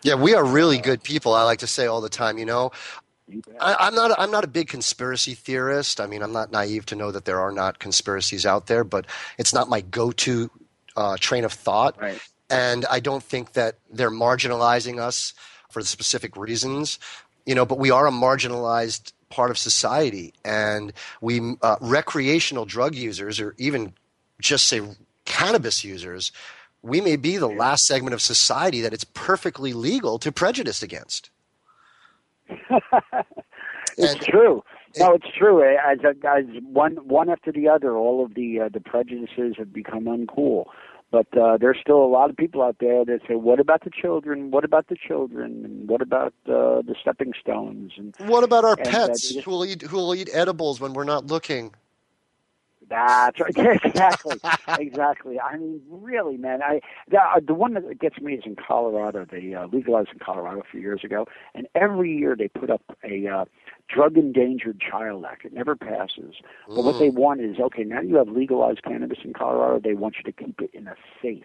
Yeah, 0.01 0.15
we 0.15 0.33
are 0.33 0.45
really 0.45 0.77
good 0.77 1.03
people. 1.03 1.33
I 1.33 1.43
like 1.43 1.59
to 1.59 1.67
say 1.67 1.85
all 1.85 1.99
the 1.99 2.09
time, 2.09 2.37
you 2.37 2.45
know, 2.45 2.71
I, 3.59 3.87
am 3.87 3.93
not. 3.93 4.17
I'm 4.17 4.31
not 4.31 4.43
a 4.43 4.47
big 4.47 4.69
conspiracy 4.69 5.35
theorist. 5.35 6.01
I 6.01 6.07
mean, 6.07 6.23
I'm 6.23 6.31
not 6.31 6.51
naive 6.51 6.87
to 6.87 6.95
know 6.95 7.11
that 7.11 7.25
there 7.25 7.39
are 7.39 7.51
not 7.51 7.77
conspiracies 7.77 8.43
out 8.43 8.65
there, 8.65 8.83
but 8.83 9.05
it's 9.37 9.53
not 9.53 9.69
my 9.69 9.81
go-to 9.81 10.49
uh, 10.95 11.17
train 11.19 11.45
of 11.45 11.53
thought. 11.53 11.99
Right. 12.01 12.19
And 12.49 12.85
I 12.89 12.99
don't 12.99 13.23
think 13.23 13.53
that 13.53 13.75
they're 13.91 14.11
marginalizing 14.11 14.99
us 14.99 15.33
for 15.69 15.81
specific 15.81 16.35
reasons, 16.35 16.97
you 17.45 17.53
know, 17.53 17.65
but 17.65 17.77
we 17.77 17.91
are 17.91 18.07
a 18.07 18.11
marginalized 18.11 19.13
part 19.29 19.51
of 19.51 19.57
society. 19.57 20.33
And 20.43 20.93
we, 21.21 21.55
uh, 21.61 21.75
recreational 21.79 22.65
drug 22.65 22.95
users, 22.95 23.39
or 23.39 23.53
even 23.57 23.93
just 24.41 24.65
say 24.65 24.81
cannabis 25.25 25.83
users, 25.83 26.31
we 26.81 27.01
may 27.01 27.15
be 27.17 27.37
the 27.37 27.47
last 27.47 27.85
segment 27.85 28.13
of 28.13 28.21
society 28.21 28.81
that 28.81 28.93
it's 28.93 29.03
perfectly 29.03 29.73
legal 29.73 30.17
to 30.19 30.31
prejudice 30.31 30.81
against. 30.81 31.29
it's 32.49 34.13
and, 34.13 34.21
true. 34.21 34.63
No, 34.97 35.13
it's 35.13 35.27
true. 35.37 35.63
As, 35.63 35.99
as 36.03 36.45
one 36.63 36.95
one 37.07 37.29
after 37.29 37.51
the 37.51 37.67
other, 37.67 37.95
all 37.95 38.25
of 38.25 38.33
the 38.33 38.61
uh, 38.61 38.69
the 38.71 38.79
prejudices 38.79 39.55
have 39.57 39.71
become 39.71 40.05
uncool. 40.05 40.65
But 41.11 41.35
uh, 41.35 41.57
there's 41.57 41.77
still 41.81 42.03
a 42.03 42.07
lot 42.07 42.29
of 42.29 42.37
people 42.37 42.61
out 42.61 42.77
there 42.79 43.03
that 43.05 43.21
say, 43.27 43.35
"What 43.35 43.59
about 43.59 43.83
the 43.83 43.89
children? 43.89 44.51
What 44.51 44.63
about 44.63 44.87
the 44.87 44.95
children? 44.95 45.65
And 45.65 45.89
what 45.89 46.01
about 46.01 46.33
uh, 46.47 46.81
the 46.81 46.95
stepping 46.99 47.33
stones?" 47.39 47.93
And 47.97 48.15
what 48.27 48.43
about 48.43 48.63
our 48.63 48.75
pets 48.75 49.33
just, 49.33 49.45
who 49.45 49.51
will 49.51 49.65
eat 49.65 49.81
who 49.81 49.97
will 49.97 50.13
eat 50.13 50.29
edibles 50.33 50.79
when 50.79 50.93
we're 50.93 51.03
not 51.05 51.27
looking? 51.27 51.73
That's 52.89 53.39
right. 53.39 53.79
exactly, 53.83 54.37
exactly. 54.79 55.39
I 55.39 55.57
mean, 55.57 55.81
really, 55.89 56.37
man. 56.37 56.61
I 56.63 56.81
the, 57.09 57.19
uh, 57.19 57.39
the 57.45 57.53
one 57.53 57.73
that 57.75 57.99
gets 57.99 58.19
me 58.19 58.33
is 58.33 58.43
in 58.45 58.55
Colorado. 58.55 59.25
They 59.29 59.53
uh, 59.53 59.67
legalized 59.67 60.09
in 60.11 60.19
Colorado 60.19 60.61
a 60.61 60.63
few 60.69 60.81
years 60.81 61.03
ago, 61.03 61.27
and 61.53 61.67
every 61.75 62.15
year 62.15 62.35
they 62.35 62.47
put 62.47 62.69
up 62.69 62.81
a 63.03 63.27
uh, 63.27 63.45
drug 63.87 64.17
endangered 64.17 64.79
child 64.79 65.25
act. 65.25 65.45
It 65.45 65.53
never 65.53 65.75
passes. 65.75 66.35
But 66.67 66.77
mm. 66.77 66.83
what 66.85 66.99
they 66.99 67.09
want 67.09 67.41
is 67.41 67.59
okay. 67.59 67.83
Now 67.83 68.01
you 68.01 68.15
have 68.15 68.29
legalized 68.29 68.83
cannabis 68.83 69.19
in 69.23 69.33
Colorado. 69.33 69.79
They 69.79 69.93
want 69.93 70.15
you 70.17 70.23
to 70.23 70.31
keep 70.31 70.59
it 70.61 70.71
in 70.73 70.87
a 70.87 70.95
safe. 71.21 71.43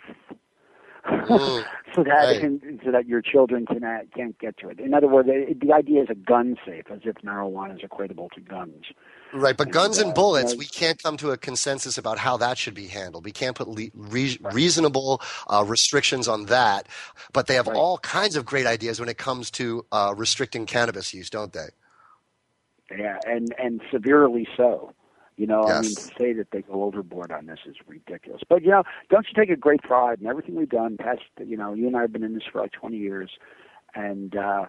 Mm. 1.06 1.64
so 1.94 2.04
that 2.04 2.40
right. 2.42 2.60
so 2.82 2.90
that 2.90 3.06
your 3.06 3.20
children 3.20 3.66
can 3.66 3.84
uh, 3.84 4.00
can't 4.16 4.38
get 4.38 4.56
to 4.58 4.70
it. 4.70 4.80
In 4.80 4.94
other 4.94 5.08
words, 5.08 5.28
it, 5.30 5.60
the 5.60 5.72
idea 5.72 6.02
is 6.02 6.08
a 6.10 6.14
gun 6.14 6.56
safe, 6.66 6.84
as 6.90 7.00
if 7.04 7.16
marijuana 7.16 7.74
is 7.74 7.82
equatable 7.82 8.30
to 8.30 8.40
guns. 8.40 8.86
Right, 9.34 9.56
but 9.56 9.72
guns 9.72 9.98
and 9.98 10.14
bullets, 10.14 10.54
we 10.54 10.64
can't 10.64 11.02
come 11.02 11.16
to 11.16 11.32
a 11.32 11.36
consensus 11.36 11.98
about 11.98 12.18
how 12.18 12.36
that 12.36 12.56
should 12.56 12.74
be 12.74 12.86
handled. 12.86 13.24
We 13.24 13.32
can't 13.32 13.56
put 13.56 13.66
le- 13.66 13.90
re- 13.92 14.38
reasonable 14.52 15.20
uh, 15.48 15.64
restrictions 15.66 16.28
on 16.28 16.46
that. 16.46 16.86
But 17.32 17.48
they 17.48 17.54
have 17.54 17.66
right. 17.66 17.76
all 17.76 17.98
kinds 17.98 18.36
of 18.36 18.44
great 18.44 18.64
ideas 18.64 19.00
when 19.00 19.08
it 19.08 19.18
comes 19.18 19.50
to 19.52 19.84
uh, 19.90 20.14
restricting 20.16 20.66
cannabis 20.66 21.12
use, 21.12 21.30
don't 21.30 21.52
they? 21.52 21.66
Yeah, 22.96 23.18
and 23.26 23.52
and 23.58 23.80
severely 23.90 24.46
so. 24.56 24.92
You 25.36 25.48
know, 25.48 25.64
yes. 25.66 25.76
I 25.76 25.80
mean, 25.80 25.94
to 25.96 26.02
say 26.16 26.32
that 26.34 26.52
they 26.52 26.62
go 26.62 26.84
overboard 26.84 27.32
on 27.32 27.46
this 27.46 27.58
is 27.66 27.74
ridiculous. 27.88 28.42
But 28.48 28.62
you 28.62 28.70
know, 28.70 28.84
don't 29.10 29.26
you 29.26 29.34
take 29.34 29.50
a 29.50 29.56
great 29.56 29.82
pride 29.82 30.20
in 30.20 30.28
everything 30.28 30.54
we've 30.54 30.68
done? 30.68 30.96
Past, 30.96 31.22
you 31.44 31.56
know, 31.56 31.74
you 31.74 31.88
and 31.88 31.96
I 31.96 32.02
have 32.02 32.12
been 32.12 32.22
in 32.22 32.34
this 32.34 32.44
for 32.52 32.60
like 32.60 32.70
20 32.70 32.96
years, 32.96 33.30
and 33.96 34.36
uh, 34.36 34.66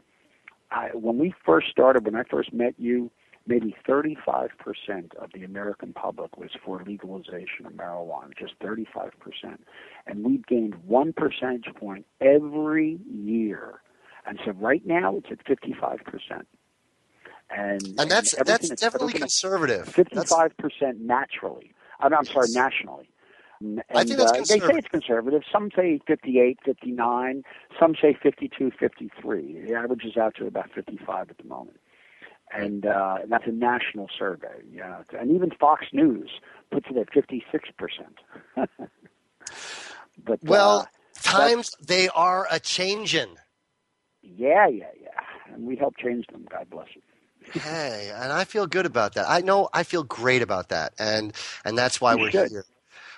I, 0.71 0.87
when 0.93 1.19
we 1.19 1.35
first 1.45 1.69
started, 1.69 2.03
when 2.03 2.15
I 2.15 2.23
first 2.23 2.51
met 2.51 2.73
you, 2.79 3.11
maybe 3.47 3.75
35% 3.87 4.49
of 5.21 5.31
the 5.33 5.43
American 5.43 5.93
public 5.93 6.37
was 6.37 6.49
for 6.63 6.83
legalization 6.85 7.65
of 7.65 7.73
marijuana, 7.73 8.35
just 8.37 8.57
35%. 8.59 9.11
And 10.07 10.23
we've 10.23 10.45
gained 10.45 10.75
one 10.85 11.13
percentage 11.13 11.73
point 11.75 12.05
every 12.21 12.99
year. 13.11 13.81
And 14.25 14.39
so 14.43 14.51
right 14.51 14.85
now 14.85 15.17
it's 15.17 15.27
at 15.31 15.45
55%. 15.45 15.99
And, 17.51 17.81
and 17.99 18.09
that's 18.09 18.33
and 18.33 18.47
that's 18.47 18.69
definitely 18.69 19.13
conservative. 19.13 19.85
55% 19.85 20.99
naturally. 20.99 21.73
I'm, 21.99 22.11
I'm 22.13 22.25
sorry, 22.25 22.47
nationally. 22.49 23.07
And, 23.61 23.83
I 23.93 24.03
think 24.03 24.17
that's 24.17 24.31
uh, 24.31 24.37
They 24.37 24.59
say 24.59 24.77
it's 24.77 24.87
conservative. 24.87 25.43
Some 25.51 25.69
say 25.75 25.99
58, 26.07 26.59
59. 26.65 27.43
Some 27.79 27.93
say 28.01 28.17
52, 28.21 28.71
53. 28.79 29.61
The 29.61 29.75
average 29.75 30.05
is 30.05 30.17
out 30.17 30.35
to 30.37 30.47
about 30.47 30.71
55 30.73 31.29
at 31.29 31.37
the 31.37 31.43
moment 31.43 31.77
and 32.55 32.85
uh, 32.85 33.17
and 33.23 33.31
that's 33.31 33.47
a 33.47 33.51
national 33.51 34.09
survey. 34.17 34.61
Yeah, 34.71 35.03
and 35.17 35.31
even 35.31 35.51
Fox 35.51 35.85
News 35.93 36.29
puts 36.71 36.87
it 36.89 36.97
at 36.97 37.11
56 37.13 37.69
percent. 37.77 38.19
but 40.23 40.39
well, 40.43 40.79
uh, 40.79 40.85
times 41.21 41.71
they 41.85 42.09
are 42.09 42.47
a 42.51 42.59
changing. 42.59 43.35
Yeah, 44.21 44.67
yeah, 44.67 44.85
yeah, 45.01 45.53
and 45.53 45.65
we 45.65 45.75
help 45.75 45.97
change 45.97 46.25
them. 46.27 46.45
God 46.49 46.69
bless 46.69 46.87
you. 46.95 47.01
hey, 47.61 48.11
and 48.15 48.31
I 48.31 48.43
feel 48.43 48.65
good 48.65 48.85
about 48.85 49.13
that. 49.13 49.25
I 49.27 49.41
know 49.41 49.69
I 49.73 49.83
feel 49.83 50.03
great 50.03 50.41
about 50.41 50.69
that, 50.69 50.93
and 50.97 51.33
and 51.63 51.77
that's 51.77 52.01
why 52.01 52.13
you 52.15 52.21
we're 52.21 52.31
should. 52.31 52.49
here. 52.49 52.65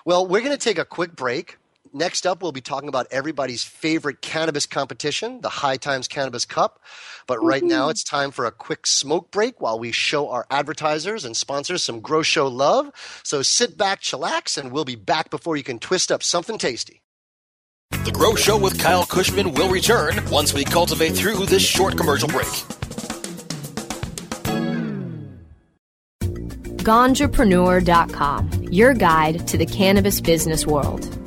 Well, 0.06 0.26
we're 0.26 0.42
going 0.42 0.52
to 0.52 0.58
take 0.58 0.78
a 0.78 0.86
quick 0.86 1.16
break. 1.16 1.58
Next 1.94 2.26
up, 2.26 2.42
we'll 2.42 2.52
be 2.52 2.62
talking 2.62 2.90
about 2.90 3.08
everybody's 3.12 3.64
favorite 3.64 4.22
cannabis 4.22 4.66
competition, 4.66 5.42
the 5.42 5.50
High 5.50 5.78
Times 5.78 6.08
Cannabis 6.08 6.46
Cup. 6.46 6.82
But 7.28 7.44
right 7.44 7.62
mm-hmm. 7.62 7.70
now, 7.70 7.90
it's 7.90 8.04
time 8.04 8.32
for 8.32 8.46
a 8.46 8.52
quick 8.52 8.88
smoke 8.88 9.32
break 9.32 9.62
while 9.62 9.80
we 9.80 9.92
show 9.92 10.30
our 10.30 10.46
advertisers 10.50 11.26
and 11.26 11.36
sponsors 11.36 11.84
some 11.84 12.00
Grow 12.00 12.22
Show 12.22 12.48
love. 12.48 12.92
So 13.24 13.42
sit 13.42 13.78
back, 13.78 14.02
chillax, 14.02 14.58
and 14.58 14.72
we'll 14.72 14.86
be 14.86 14.96
back 14.96 15.30
before 15.30 15.58
you 15.58 15.64
can 15.64 15.80
twist 15.80 16.12
up 16.12 16.24
something 16.24 16.58
tasty. 16.58 17.02
The 17.92 18.12
Grow 18.12 18.36
Show 18.36 18.58
with 18.58 18.80
Kyle 18.80 19.06
Kushman 19.06 19.58
will 19.58 19.70
return 19.70 20.20
once 20.30 20.54
we 20.54 20.64
cultivate 20.64 21.12
through 21.12 21.46
this 21.46 21.64
short 21.64 21.98
commercial 21.98 22.28
break. 22.28 22.48
Ganjapreneur.com, 26.88 28.64
your 28.72 28.94
guide 28.94 29.46
to 29.50 29.58
the 29.58 29.66
cannabis 29.66 30.22
business 30.22 30.66
world. 30.66 31.27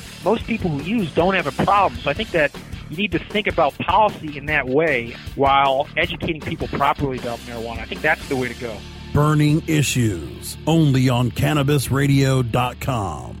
most 0.23 0.45
people 0.45 0.69
who 0.69 0.81
use 0.83 1.13
don't 1.13 1.33
have 1.33 1.47
a 1.47 1.63
problem. 1.63 1.99
So 2.01 2.09
I 2.09 2.13
think 2.13 2.31
that 2.31 2.51
you 2.89 2.97
need 2.97 3.11
to 3.13 3.19
think 3.19 3.47
about 3.47 3.77
policy 3.77 4.37
in 4.37 4.47
that 4.47 4.67
way 4.67 5.15
while 5.35 5.87
educating 5.97 6.41
people 6.41 6.67
properly 6.67 7.17
about 7.17 7.39
marijuana. 7.39 7.79
I 7.79 7.85
think 7.85 8.01
that's 8.01 8.27
the 8.27 8.35
way 8.35 8.49
to 8.49 8.53
go. 8.55 8.77
Burning 9.13 9.63
Issues, 9.67 10.57
only 10.67 11.07
on 11.09 11.31
CannabisRadio.com. 11.31 13.40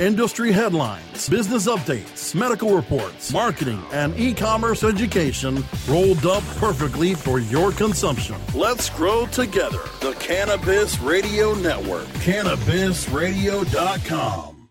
Industry 0.00 0.50
headlines, 0.50 1.28
business 1.28 1.68
updates, 1.68 2.34
medical 2.34 2.74
reports, 2.74 3.32
marketing, 3.32 3.80
and 3.92 4.18
e 4.18 4.34
commerce 4.34 4.82
education 4.82 5.62
rolled 5.88 6.26
up 6.26 6.42
perfectly 6.56 7.14
for 7.14 7.38
your 7.38 7.70
consumption. 7.70 8.34
Let's 8.56 8.90
grow 8.90 9.26
together. 9.26 9.78
The 10.00 10.16
Cannabis 10.18 10.98
Radio 10.98 11.54
Network, 11.54 12.08
CannabisRadio.com. 12.24 14.68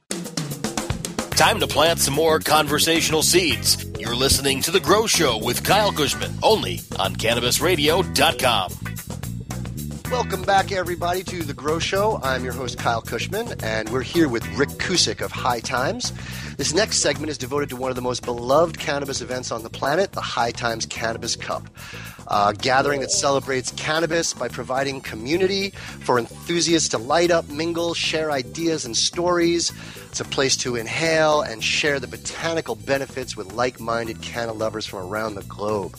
Time 1.30 1.60
to 1.60 1.68
plant 1.68 2.00
some 2.00 2.16
more 2.16 2.40
conversational 2.40 3.24
seeds. 3.24 3.86
You're 3.98 4.18
listening 4.18 4.62
to 4.64 4.72
The 4.72 4.82
Grow 4.82 5.08
Show 5.08 5.42
with 5.42 5.64
Kyle 5.64 5.94
Kushman, 5.94 6.34
only 6.44 6.82
on 7.00 7.16
CannabisRadio.com. 7.16 8.93
Welcome 10.12 10.44
back, 10.44 10.72
everybody, 10.72 11.24
to 11.24 11.44
The 11.44 11.54
Grow 11.54 11.80
Show. 11.80 12.20
I'm 12.22 12.44
your 12.44 12.54
host, 12.54 12.78
Kyle 12.78 13.02
Kushman, 13.02 13.62
and 13.64 13.90
we're 13.90 14.04
here 14.04 14.30
with 14.30 14.46
Rick 14.58 14.70
Cusick 14.70 15.22
of 15.22 15.32
High 15.32 15.60
Times. 15.60 16.14
This 16.56 16.74
next 16.74 17.00
segment 17.00 17.32
is 17.32 17.38
devoted 17.38 17.70
to 17.70 17.76
one 17.76 17.90
of 17.90 17.96
the 17.96 18.02
most 18.02 18.24
beloved 18.24 18.78
cannabis 18.78 19.22
events 19.22 19.52
on 19.52 19.64
the 19.64 19.70
planet, 19.70 20.12
the 20.12 20.22
High 20.22 20.52
Times 20.52 20.86
Cannabis 20.86 21.36
Cup. 21.36 21.68
A 22.28 22.54
gathering 22.54 23.02
that 23.02 23.12
celebrates 23.12 23.72
cannabis 23.72 24.34
by 24.34 24.48
providing 24.48 25.02
community 25.02 25.72
for 25.72 26.20
enthusiasts 26.20 26.90
to 26.90 26.98
light 26.98 27.32
up, 27.32 27.50
mingle, 27.50 27.94
share 27.94 28.32
ideas 28.32 28.86
and 28.86 28.96
stories. 28.96 29.72
It's 30.10 30.20
a 30.20 30.26
place 30.26 30.56
to 30.58 30.76
inhale 30.76 31.42
and 31.42 31.64
share 31.64 32.00
the 32.00 32.08
botanical 32.08 32.76
benefits 32.76 33.36
with 33.36 33.54
like 33.54 33.80
minded 33.80 34.22
canna 34.22 34.54
lovers 34.54 34.86
from 34.86 35.08
around 35.08 35.36
the 35.36 35.44
globe. 35.44 35.98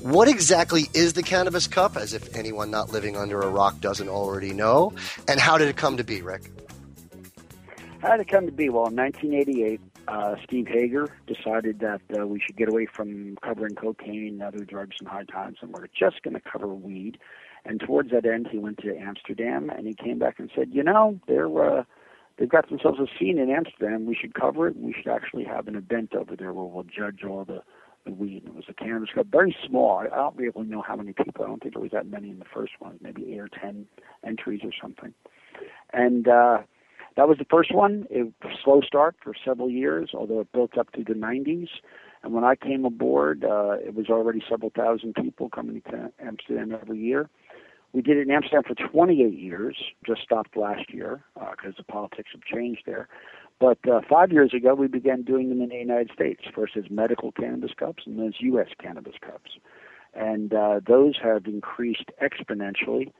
What 0.00 0.28
exactly 0.28 0.88
is 0.94 1.12
the 1.12 1.22
Cannabis 1.22 1.66
Cup, 1.66 1.96
as 1.96 2.14
if 2.14 2.34
anyone 2.34 2.70
not 2.70 2.90
living 2.90 3.18
under 3.18 3.40
a 3.40 3.48
rock 3.48 3.80
doesn't 3.80 4.08
already 4.08 4.54
know? 4.54 4.94
And 5.28 5.38
how 5.38 5.58
did 5.58 5.68
it 5.68 5.76
come 5.76 5.98
to 5.98 6.04
be, 6.04 6.22
Rick? 6.22 6.50
How 8.00 8.12
did 8.12 8.20
it 8.20 8.28
come 8.28 8.46
to 8.46 8.52
be? 8.52 8.70
Well, 8.70 8.86
in 8.86 8.96
1988, 8.96 9.78
uh, 10.08 10.36
Steve 10.42 10.68
Hager 10.68 11.08
decided 11.26 11.80
that 11.80 12.00
uh, 12.18 12.26
we 12.26 12.40
should 12.40 12.56
get 12.56 12.70
away 12.70 12.86
from 12.86 13.36
covering 13.42 13.74
cocaine 13.74 14.28
and 14.28 14.42
other 14.42 14.64
drugs 14.64 14.96
and 15.00 15.08
high 15.08 15.24
times, 15.24 15.58
and 15.60 15.70
we're 15.70 15.86
just 15.88 16.22
going 16.22 16.34
to 16.34 16.40
cover 16.40 16.68
weed. 16.68 17.18
And 17.66 17.78
towards 17.78 18.10
that 18.12 18.24
end, 18.24 18.48
he 18.50 18.56
went 18.56 18.78
to 18.78 18.96
Amsterdam, 18.96 19.68
and 19.68 19.86
he 19.86 19.92
came 19.92 20.18
back 20.18 20.38
and 20.38 20.50
said, 20.56 20.70
"You 20.72 20.82
know, 20.82 21.20
they're 21.28 21.78
uh, 21.78 21.84
they've 22.38 22.48
got 22.48 22.70
themselves 22.70 22.98
a 23.00 23.06
scene 23.18 23.38
in 23.38 23.50
Amsterdam. 23.50 24.06
We 24.06 24.14
should 24.14 24.32
cover 24.32 24.66
it. 24.66 24.78
We 24.78 24.94
should 24.94 25.08
actually 25.08 25.44
have 25.44 25.68
an 25.68 25.76
event 25.76 26.14
over 26.14 26.36
there 26.36 26.54
where 26.54 26.64
we'll 26.64 26.84
judge 26.84 27.22
all 27.22 27.44
the, 27.44 27.62
the 28.04 28.12
weed. 28.12 28.44
It 28.46 28.54
was 28.54 28.64
a 28.68 28.74
cannabis 28.74 29.10
cup, 29.14 29.26
very 29.30 29.56
small. 29.66 29.98
I, 29.98 30.06
I 30.06 30.16
don't 30.16 30.36
really 30.36 30.64
know 30.64 30.82
how 30.82 30.96
many 30.96 31.12
people. 31.12 31.44
I 31.44 31.48
don't 31.48 31.62
think 31.62 31.74
there 31.74 31.82
was 31.82 31.92
that 31.92 32.06
many 32.06 32.30
in 32.30 32.38
the 32.38 32.44
first 32.52 32.72
one. 32.78 32.98
Maybe 33.00 33.32
eight 33.32 33.40
or 33.40 33.48
ten 33.48 33.86
entries 34.26 34.60
or 34.64 34.72
something. 34.80 35.14
And 35.92 36.28
uh, 36.28 36.58
that 37.16 37.28
was 37.28 37.38
the 37.38 37.46
first 37.50 37.74
one. 37.74 38.06
It 38.10 38.24
was 38.24 38.32
a 38.44 38.62
slow 38.64 38.80
start 38.80 39.16
for 39.22 39.34
several 39.44 39.70
years, 39.70 40.10
although 40.14 40.40
it 40.40 40.52
built 40.52 40.78
up 40.78 40.92
to 40.92 41.04
the 41.04 41.14
90s. 41.14 41.68
And 42.22 42.32
when 42.32 42.44
I 42.44 42.54
came 42.54 42.84
aboard, 42.84 43.44
uh, 43.44 43.76
it 43.84 43.94
was 43.94 44.08
already 44.08 44.42
several 44.48 44.70
thousand 44.74 45.14
people 45.14 45.48
coming 45.48 45.82
to 45.90 46.12
Amsterdam 46.20 46.76
every 46.80 46.98
year. 46.98 47.28
We 47.92 48.02
did 48.02 48.18
it 48.18 48.22
in 48.22 48.30
Amsterdam 48.30 48.62
for 48.66 48.74
28 48.74 49.36
years, 49.36 49.76
just 50.06 50.22
stopped 50.22 50.56
last 50.56 50.94
year 50.94 51.24
because 51.34 51.74
uh, 51.74 51.78
the 51.78 51.84
politics 51.84 52.30
have 52.32 52.42
changed 52.42 52.82
there. 52.86 53.08
But 53.60 53.78
uh, 53.86 54.00
five 54.08 54.32
years 54.32 54.54
ago, 54.54 54.74
we 54.74 54.88
began 54.88 55.22
doing 55.22 55.50
them 55.50 55.60
in 55.60 55.68
the 55.68 55.76
United 55.76 56.10
States, 56.14 56.40
first 56.54 56.76
as 56.76 56.84
medical 56.90 57.30
cannabis 57.30 57.72
cups 57.78 58.04
and 58.06 58.18
then 58.18 58.28
as 58.28 58.34
U.S. 58.40 58.68
cannabis 58.80 59.14
cups. 59.20 59.50
And 60.14 60.54
uh, 60.54 60.80
those 60.84 61.14
have 61.22 61.44
increased 61.44 62.10
exponentially 62.22 63.12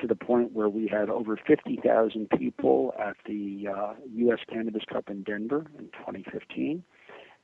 to 0.00 0.06
the 0.06 0.14
point 0.14 0.52
where 0.52 0.68
we 0.68 0.86
had 0.86 1.08
over 1.08 1.36
50,000 1.36 2.30
people 2.38 2.94
at 3.00 3.16
the 3.26 3.66
uh, 3.74 3.94
U.S. 4.14 4.38
Cannabis 4.48 4.84
Cup 4.90 5.08
in 5.08 5.22
Denver 5.22 5.66
in 5.78 5.86
2015 5.86 6.84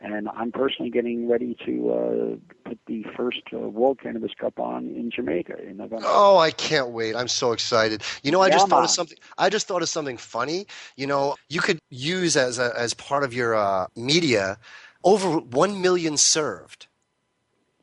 and 0.01 0.29
I'm 0.29 0.53
personally 0.53 0.91
getting 0.91 1.29
ready 1.29 1.57
to 1.65 1.91
uh, 1.91 2.69
put 2.69 2.79
the 2.87 3.05
first 3.17 3.43
uh, 3.53 3.59
World 3.59 4.01
Cannabis 4.01 4.33
Cup 4.39 4.59
on 4.59 4.87
in 4.89 5.11
Jamaica 5.11 5.57
in 5.63 5.79
November. 5.79 6.05
Oh, 6.07 6.39
I 6.39 6.51
can't 6.51 6.91
wait! 6.91 7.17
I'm 7.17 7.29
so 7.29 7.53
excited. 7.53 8.03
You 8.23 8.33
know, 8.33 8.41
I 8.41 8.51
just 8.51 8.69
thought 8.69 8.85
of 8.85 8.91
something. 8.91 9.19
I 9.39 9.49
just 9.49 9.67
thought 9.67 9.83
of 9.83 9.89
something 9.89 10.17
funny. 10.17 10.67
You 10.97 11.07
know, 11.07 11.37
you 11.49 11.61
could 11.61 11.79
use 11.91 12.37
as 12.37 12.59
a, 12.59 12.73
as 12.79 12.95
part 12.95 13.25
of 13.25 13.33
your 13.33 13.55
uh, 13.55 13.87
media 13.97 14.59
over 15.05 15.39
one 15.39 15.81
million 15.81 16.17
served 16.17 16.87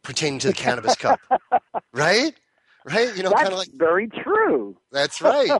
pertaining 0.03 0.39
to 0.39 0.47
the 0.47 0.53
Cannabis 0.53 0.95
Cup, 0.95 1.19
right? 1.93 2.33
Right? 2.85 3.15
You 3.15 3.23
know, 3.23 3.31
kind 3.31 3.47
of 3.47 3.57
like 3.57 3.71
very 3.73 4.07
true. 4.07 4.75
That's 4.91 5.21
right, 5.21 5.51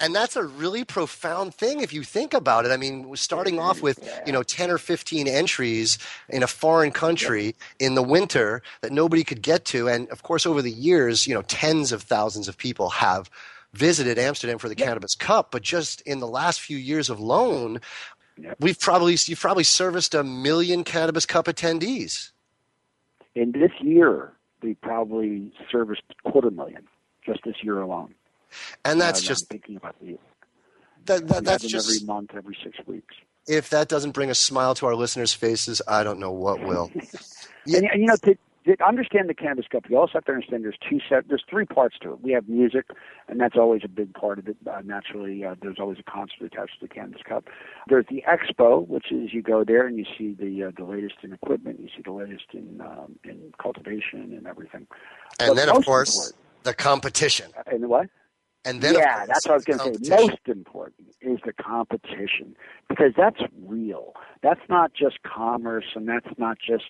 and 0.00 0.14
that's 0.14 0.36
a 0.36 0.44
really 0.44 0.84
profound 0.84 1.54
thing 1.54 1.80
if 1.80 1.92
you 1.92 2.02
think 2.02 2.34
about 2.34 2.64
it. 2.64 2.70
I 2.70 2.76
mean, 2.76 3.14
starting 3.16 3.58
off 3.58 3.82
with 3.82 4.00
yeah. 4.02 4.20
you 4.26 4.32
know 4.32 4.42
ten 4.42 4.70
or 4.70 4.78
fifteen 4.78 5.28
entries 5.28 5.98
in 6.28 6.42
a 6.42 6.46
foreign 6.46 6.90
country 6.90 7.54
in 7.78 7.94
the 7.94 8.02
winter 8.02 8.62
that 8.80 8.92
nobody 8.92 9.24
could 9.24 9.42
get 9.42 9.64
to, 9.66 9.88
and 9.88 10.08
of 10.10 10.22
course 10.22 10.46
over 10.46 10.62
the 10.62 10.70
years, 10.70 11.26
you 11.26 11.34
know, 11.34 11.42
tens 11.42 11.92
of 11.92 12.02
thousands 12.02 12.48
of 12.48 12.56
people 12.56 12.90
have 12.90 13.30
visited 13.72 14.18
Amsterdam 14.18 14.58
for 14.58 14.68
the 14.68 14.74
Cannabis 14.74 15.14
Cup, 15.14 15.50
but 15.50 15.62
just 15.62 16.00
in 16.02 16.20
the 16.20 16.28
last 16.28 16.60
few 16.60 16.76
years 16.76 17.08
alone, 17.08 17.80
we've 18.60 18.78
probably 18.78 19.16
you've 19.26 19.40
probably 19.40 19.64
serviced 19.64 20.14
a 20.14 20.22
million 20.22 20.84
Cannabis 20.84 21.26
Cup 21.26 21.46
attendees. 21.46 22.30
In 23.34 23.52
this 23.52 23.70
year, 23.80 24.32
we 24.62 24.74
probably 24.74 25.52
serviced 25.70 26.02
quarter 26.24 26.50
million 26.50 26.86
just 27.24 27.40
this 27.44 27.56
year 27.62 27.80
alone. 27.80 28.14
And 28.84 29.00
that's 29.00 29.20
uh, 29.20 29.24
I'm 29.24 29.28
just 29.28 29.48
thinking 29.48 29.76
about 29.76 29.96
the 30.00 30.18
that, 31.06 31.26
that 31.28 31.44
that's 31.44 31.64
just 31.64 31.88
every 31.88 32.06
month, 32.06 32.30
every 32.34 32.56
six 32.62 32.78
weeks. 32.86 33.14
if 33.48 33.70
that 33.70 33.88
doesn't 33.88 34.12
bring 34.12 34.30
a 34.30 34.34
smile 34.34 34.74
to 34.76 34.86
our 34.86 34.94
listeners' 34.94 35.32
faces, 35.34 35.82
I 35.88 36.04
don't 36.04 36.18
know 36.18 36.32
what 36.32 36.60
will. 36.62 36.90
Yeah. 37.64 37.78
And, 37.78 37.86
and 37.92 38.00
you 38.00 38.06
know, 38.08 38.16
to 38.24 38.36
understand 38.86 39.28
the 39.28 39.34
Cannabis 39.34 39.66
Cup, 39.70 39.84
you 39.88 39.98
also 39.98 40.12
have 40.14 40.24
to 40.26 40.32
understand 40.32 40.64
there's 40.64 40.78
two 40.88 41.00
set, 41.08 41.28
there's 41.28 41.44
three 41.48 41.64
parts 41.64 41.96
to 42.02 42.12
it. 42.12 42.20
We 42.22 42.32
have 42.32 42.48
music, 42.48 42.86
and 43.28 43.40
that's 43.40 43.56
always 43.56 43.82
a 43.84 43.88
big 43.88 44.14
part 44.14 44.38
of 44.38 44.48
it. 44.48 44.56
Uh, 44.70 44.80
naturally, 44.84 45.44
uh, 45.44 45.54
there's 45.60 45.78
always 45.78 45.98
a 45.98 46.10
concert 46.10 46.42
attached 46.42 46.80
to 46.80 46.86
the 46.86 46.94
Cannabis 46.94 47.22
Cup. 47.28 47.44
There's 47.88 48.06
the 48.08 48.22
expo, 48.28 48.86
which 48.86 49.10
is 49.10 49.32
you 49.32 49.42
go 49.42 49.64
there 49.64 49.86
and 49.86 49.98
you 49.98 50.04
see 50.16 50.34
the 50.38 50.64
uh, 50.68 50.70
the 50.76 50.84
latest 50.84 51.16
in 51.22 51.32
equipment, 51.32 51.80
you 51.80 51.88
see 51.88 52.02
the 52.04 52.12
latest 52.12 52.46
in 52.52 52.80
um, 52.80 53.18
in 53.24 53.52
cultivation 53.60 54.32
and 54.32 54.46
everything. 54.46 54.86
And 55.40 55.48
But 55.48 55.56
then, 55.56 55.68
of 55.68 55.84
course, 55.84 56.14
important- 56.14 56.38
the 56.64 56.74
competition. 56.74 57.50
and 57.66 57.88
what? 57.88 58.08
And 58.64 58.80
then, 58.80 58.94
yeah, 58.94 59.16
course, 59.16 59.28
that's 59.28 59.46
what 59.46 59.52
I 59.52 59.56
was 59.56 59.64
going 59.64 59.78
to 59.98 60.04
say. 60.04 60.16
Most 60.16 60.40
important 60.46 61.08
is 61.20 61.38
the 61.44 61.52
competition 61.52 62.54
because 62.88 63.12
that's 63.16 63.40
real. 63.66 64.14
That's 64.42 64.60
not 64.68 64.92
just 64.94 65.22
commerce 65.22 65.84
and 65.94 66.08
that's 66.08 66.38
not 66.38 66.58
just 66.64 66.84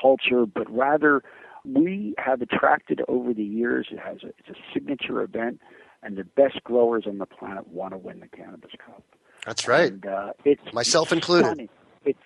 culture, 0.00 0.46
but 0.46 0.70
rather 0.70 1.22
we 1.64 2.14
have 2.18 2.42
attracted 2.42 3.02
over 3.08 3.34
the 3.34 3.42
years. 3.42 3.88
It 3.90 3.98
has 3.98 4.18
a, 4.22 4.28
it's 4.38 4.50
a 4.50 4.54
signature 4.72 5.20
event, 5.22 5.60
and 6.02 6.16
the 6.16 6.24
best 6.24 6.62
growers 6.62 7.04
on 7.06 7.18
the 7.18 7.26
planet 7.26 7.66
want 7.68 7.92
to 7.92 7.98
win 7.98 8.20
the 8.20 8.28
Cannabis 8.28 8.70
Cup. 8.84 9.02
That's 9.44 9.66
right. 9.66 9.92
And, 9.92 10.06
uh, 10.06 10.32
it's 10.44 10.72
Myself 10.72 11.12
included. 11.12 11.46
stunning. 11.46 11.68
It's 12.04 12.18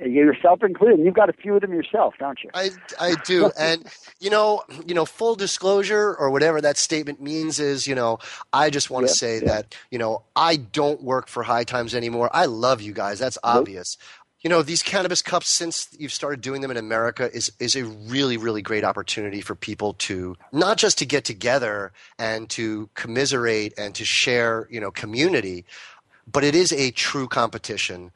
yourself 0.00 0.62
included. 0.62 1.04
You've 1.04 1.14
got 1.14 1.28
a 1.28 1.32
few 1.32 1.54
of 1.54 1.60
them 1.60 1.72
yourself, 1.72 2.14
don't 2.18 2.38
you? 2.42 2.50
I, 2.54 2.70
I 3.00 3.14
do, 3.24 3.50
and 3.58 3.84
you 4.20 4.30
know, 4.30 4.62
you 4.86 4.94
know, 4.94 5.04
full 5.04 5.34
disclosure 5.34 6.14
or 6.14 6.30
whatever 6.30 6.60
that 6.60 6.76
statement 6.76 7.20
means 7.20 7.60
is, 7.60 7.86
you 7.86 7.94
know, 7.94 8.18
I 8.52 8.70
just 8.70 8.90
want 8.90 9.06
to 9.06 9.12
say 9.12 9.40
that, 9.40 9.74
you 9.90 9.98
know, 9.98 10.22
I 10.34 10.56
don't 10.56 11.02
work 11.02 11.28
for 11.28 11.42
High 11.42 11.64
Times 11.64 11.94
anymore. 11.94 12.30
I 12.32 12.46
love 12.46 12.80
you 12.80 12.92
guys. 12.92 13.18
That's 13.18 13.38
obvious. 13.42 13.96
You 14.40 14.50
know, 14.50 14.60
these 14.60 14.82
cannabis 14.82 15.22
cups, 15.22 15.48
since 15.48 15.88
you've 15.98 16.12
started 16.12 16.42
doing 16.42 16.60
them 16.60 16.70
in 16.70 16.76
America, 16.76 17.30
is 17.32 17.50
is 17.60 17.76
a 17.76 17.84
really, 17.84 18.36
really 18.36 18.60
great 18.60 18.84
opportunity 18.84 19.40
for 19.40 19.54
people 19.54 19.94
to 19.94 20.36
not 20.52 20.76
just 20.76 20.98
to 20.98 21.06
get 21.06 21.24
together 21.24 21.92
and 22.18 22.50
to 22.50 22.90
commiserate 22.94 23.72
and 23.78 23.94
to 23.94 24.04
share, 24.04 24.68
you 24.70 24.80
know, 24.80 24.90
community, 24.90 25.64
but 26.30 26.44
it 26.44 26.54
is 26.54 26.72
a 26.72 26.90
true 26.90 27.26
competition 27.26 28.10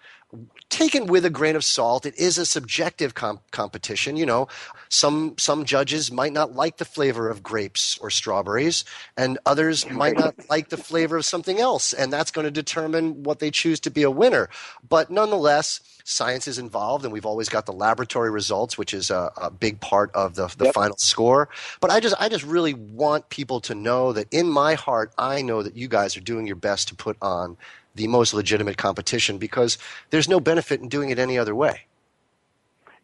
taken 0.70 1.06
with 1.06 1.24
a 1.24 1.30
grain 1.30 1.56
of 1.56 1.64
salt. 1.64 2.06
It 2.06 2.18
is 2.18 2.38
a 2.38 2.46
subjective 2.46 3.14
com- 3.14 3.40
competition. 3.52 4.16
You 4.16 4.26
know, 4.26 4.48
some 4.88 5.34
some 5.38 5.64
judges 5.64 6.12
might 6.12 6.32
not 6.32 6.54
like 6.54 6.78
the 6.78 6.84
flavor 6.84 7.28
of 7.28 7.42
grapes 7.42 7.98
or 8.00 8.10
strawberries, 8.10 8.84
and 9.16 9.38
others 9.46 9.88
might 9.90 10.16
not 10.16 10.34
like 10.50 10.68
the 10.70 10.76
flavor 10.78 11.16
of 11.16 11.24
something 11.24 11.60
else, 11.60 11.92
and 11.92 12.12
that's 12.12 12.30
going 12.30 12.46
to 12.46 12.50
determine 12.50 13.22
what 13.24 13.40
they 13.40 13.50
choose 13.50 13.80
to 13.80 13.90
be 13.90 14.02
a 14.02 14.10
winner. 14.10 14.48
But 14.88 15.10
nonetheless. 15.10 15.80
Science 16.04 16.48
is 16.48 16.58
involved, 16.58 17.04
and 17.04 17.12
we've 17.12 17.26
always 17.26 17.48
got 17.50 17.66
the 17.66 17.72
laboratory 17.72 18.30
results, 18.30 18.78
which 18.78 18.94
is 18.94 19.10
a, 19.10 19.30
a 19.36 19.50
big 19.50 19.80
part 19.80 20.10
of 20.14 20.36
the, 20.36 20.48
the 20.58 20.64
Yep. 20.64 20.74
final 20.74 20.96
score. 20.98 21.50
But 21.80 21.90
I 21.90 22.00
just, 22.00 22.14
I 22.18 22.28
just 22.30 22.44
really 22.44 22.74
want 22.74 23.28
people 23.30 23.60
to 23.62 23.74
know 23.74 24.12
that 24.14 24.26
in 24.32 24.48
my 24.48 24.74
heart, 24.74 25.12
I 25.18 25.42
know 25.42 25.62
that 25.62 25.76
you 25.76 25.88
guys 25.88 26.16
are 26.16 26.20
doing 26.20 26.46
your 26.46 26.56
best 26.56 26.88
to 26.88 26.94
put 26.96 27.18
on 27.20 27.58
the 27.98 28.08
most 28.08 28.32
legitimate 28.32 28.78
competition 28.78 29.36
because 29.36 29.76
there's 30.10 30.28
no 30.28 30.40
benefit 30.40 30.80
in 30.80 30.88
doing 30.88 31.10
it 31.10 31.18
any 31.18 31.36
other 31.36 31.54
way. 31.54 31.82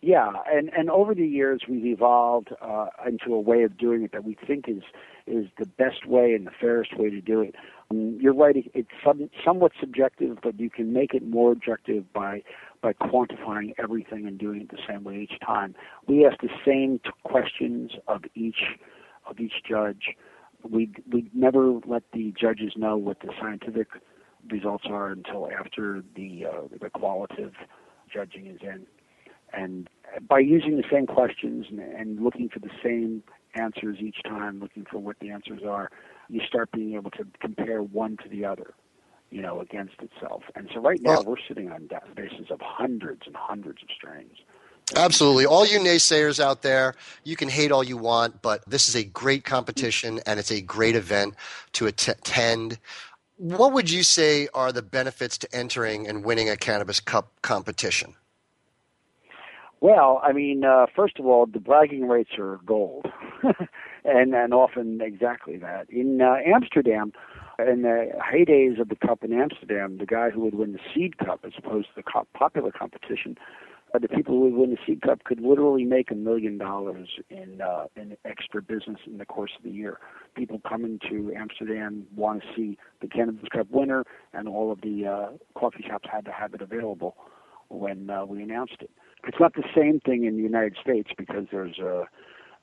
Yeah, 0.00 0.32
and 0.52 0.70
and 0.76 0.90
over 0.90 1.14
the 1.14 1.26
years 1.26 1.62
we've 1.66 1.86
evolved 1.86 2.50
uh, 2.60 2.88
into 3.06 3.34
a 3.34 3.40
way 3.40 3.62
of 3.62 3.78
doing 3.78 4.02
it 4.02 4.12
that 4.12 4.22
we 4.22 4.36
think 4.46 4.68
is 4.68 4.82
is 5.26 5.46
the 5.58 5.64
best 5.64 6.06
way 6.06 6.34
and 6.34 6.46
the 6.46 6.50
fairest 6.60 6.94
way 6.98 7.08
to 7.08 7.22
do 7.22 7.40
it. 7.40 7.54
Um, 7.90 8.18
you're 8.20 8.34
right; 8.34 8.70
it's 8.74 8.90
some, 9.02 9.30
somewhat 9.42 9.72
subjective, 9.80 10.38
but 10.42 10.60
you 10.60 10.68
can 10.68 10.92
make 10.92 11.14
it 11.14 11.26
more 11.26 11.52
objective 11.52 12.12
by 12.12 12.42
by 12.82 12.92
quantifying 12.92 13.72
everything 13.78 14.26
and 14.26 14.38
doing 14.38 14.60
it 14.60 14.70
the 14.70 14.82
same 14.86 15.04
way 15.04 15.20
each 15.20 15.40
time. 15.40 15.74
We 16.06 16.26
ask 16.26 16.38
the 16.42 16.50
same 16.66 16.98
t- 17.02 17.10
questions 17.22 17.92
of 18.06 18.24
each 18.34 18.76
of 19.26 19.40
each 19.40 19.62
judge. 19.66 20.16
We 20.68 20.90
we 21.10 21.30
never 21.32 21.80
let 21.86 22.02
the 22.12 22.34
judges 22.38 22.74
know 22.76 22.98
what 22.98 23.20
the 23.20 23.32
scientific 23.40 23.88
results 24.50 24.84
are 24.88 25.10
until 25.10 25.48
after 25.50 26.02
the 26.14 26.46
uh, 26.46 26.62
the 26.80 26.90
qualitative 26.90 27.54
judging 28.12 28.46
is 28.46 28.60
in 28.62 28.86
and 29.56 29.88
by 30.28 30.38
using 30.38 30.76
the 30.76 30.84
same 30.90 31.06
questions 31.06 31.66
and, 31.70 31.80
and 31.80 32.22
looking 32.22 32.48
for 32.48 32.58
the 32.58 32.70
same 32.82 33.22
answers 33.54 33.98
each 34.00 34.22
time, 34.24 34.60
looking 34.60 34.84
for 34.90 34.98
what 34.98 35.18
the 35.20 35.30
answers 35.30 35.62
are, 35.66 35.90
you 36.28 36.40
start 36.46 36.70
being 36.72 36.94
able 36.94 37.10
to 37.12 37.26
compare 37.40 37.82
one 37.82 38.16
to 38.22 38.28
the 38.28 38.44
other, 38.44 38.74
you 39.30 39.42
know, 39.42 39.60
against 39.60 39.94
itself. 40.00 40.42
And 40.54 40.68
so 40.74 40.80
right 40.80 41.00
now 41.00 41.14
Well- 41.14 41.24
we're 41.24 41.36
sitting 41.46 41.70
on 41.70 41.82
databases 41.82 42.50
of 42.50 42.60
hundreds 42.60 43.22
and 43.26 43.36
hundreds 43.36 43.82
of 43.82 43.88
strains. 43.96 44.38
Absolutely. 44.96 45.46
All 45.46 45.66
you 45.66 45.78
naysayers 45.78 46.38
out 46.38 46.60
there, 46.60 46.94
you 47.24 47.36
can 47.36 47.48
hate 47.48 47.72
all 47.72 47.82
you 47.82 47.96
want, 47.96 48.42
but 48.42 48.62
this 48.68 48.86
is 48.86 48.94
a 48.94 49.04
great 49.04 49.42
competition 49.44 50.20
and 50.26 50.38
it's 50.38 50.50
a 50.50 50.60
great 50.60 50.94
event 50.94 51.34
to 51.72 51.86
attend. 51.86 52.78
What 53.36 53.72
would 53.72 53.90
you 53.90 54.02
say 54.04 54.48
are 54.54 54.72
the 54.72 54.82
benefits 54.82 55.36
to 55.38 55.54
entering 55.54 56.06
and 56.06 56.24
winning 56.24 56.48
a 56.48 56.56
Cannabis 56.56 57.00
Cup 57.00 57.32
competition? 57.42 58.14
Well, 59.80 60.20
I 60.22 60.32
mean, 60.32 60.64
uh, 60.64 60.86
first 60.94 61.18
of 61.18 61.26
all, 61.26 61.44
the 61.44 61.58
bragging 61.58 62.08
rates 62.08 62.30
are 62.38 62.58
gold, 62.64 63.06
and 64.04 64.34
and 64.34 64.54
often 64.54 65.00
exactly 65.02 65.58
that. 65.58 65.90
In 65.90 66.22
uh, 66.22 66.36
Amsterdam, 66.46 67.12
in 67.58 67.82
the 67.82 68.08
heydays 68.18 68.80
of 68.80 68.88
the 68.88 68.96
cup 68.96 69.22
in 69.22 69.32
Amsterdam, 69.32 69.98
the 69.98 70.06
guy 70.06 70.30
who 70.30 70.40
would 70.40 70.54
win 70.54 70.72
the 70.72 70.78
seed 70.94 71.18
cup, 71.18 71.40
as 71.44 71.52
opposed 71.58 71.88
to 71.88 71.96
the 71.96 72.02
cup 72.02 72.28
popular 72.32 72.70
competition, 72.70 73.36
the 74.02 74.08
people 74.08 74.34
who 74.34 74.50
win 74.50 74.70
the 74.70 74.78
seed 74.86 75.02
cup 75.02 75.24
could 75.24 75.40
literally 75.40 75.84
make 75.84 76.10
a 76.10 76.14
million 76.14 76.58
dollars 76.58 77.08
in 77.30 77.60
uh, 77.60 77.86
in 77.96 78.16
extra 78.24 78.60
business 78.60 78.98
in 79.06 79.18
the 79.18 79.26
course 79.26 79.52
of 79.56 79.62
the 79.64 79.70
year. 79.70 79.98
People 80.34 80.60
coming 80.68 80.98
to 81.08 81.32
Amsterdam 81.36 82.06
want 82.14 82.42
to 82.42 82.48
see 82.56 82.78
the 83.00 83.08
Cannabis 83.08 83.48
Cup 83.52 83.68
winner, 83.70 84.04
and 84.32 84.48
all 84.48 84.72
of 84.72 84.80
the 84.80 85.06
uh, 85.06 85.58
coffee 85.58 85.84
shops 85.86 86.08
had 86.10 86.24
to 86.24 86.32
have 86.32 86.54
it 86.54 86.60
available 86.60 87.16
when 87.68 88.10
uh, 88.10 88.24
we 88.24 88.42
announced 88.42 88.76
it. 88.80 88.90
It's 89.26 89.38
not 89.40 89.54
the 89.54 89.64
same 89.74 90.00
thing 90.00 90.24
in 90.24 90.36
the 90.36 90.42
United 90.42 90.76
States 90.80 91.10
because 91.16 91.46
there's 91.50 91.78
uh, 91.78 92.04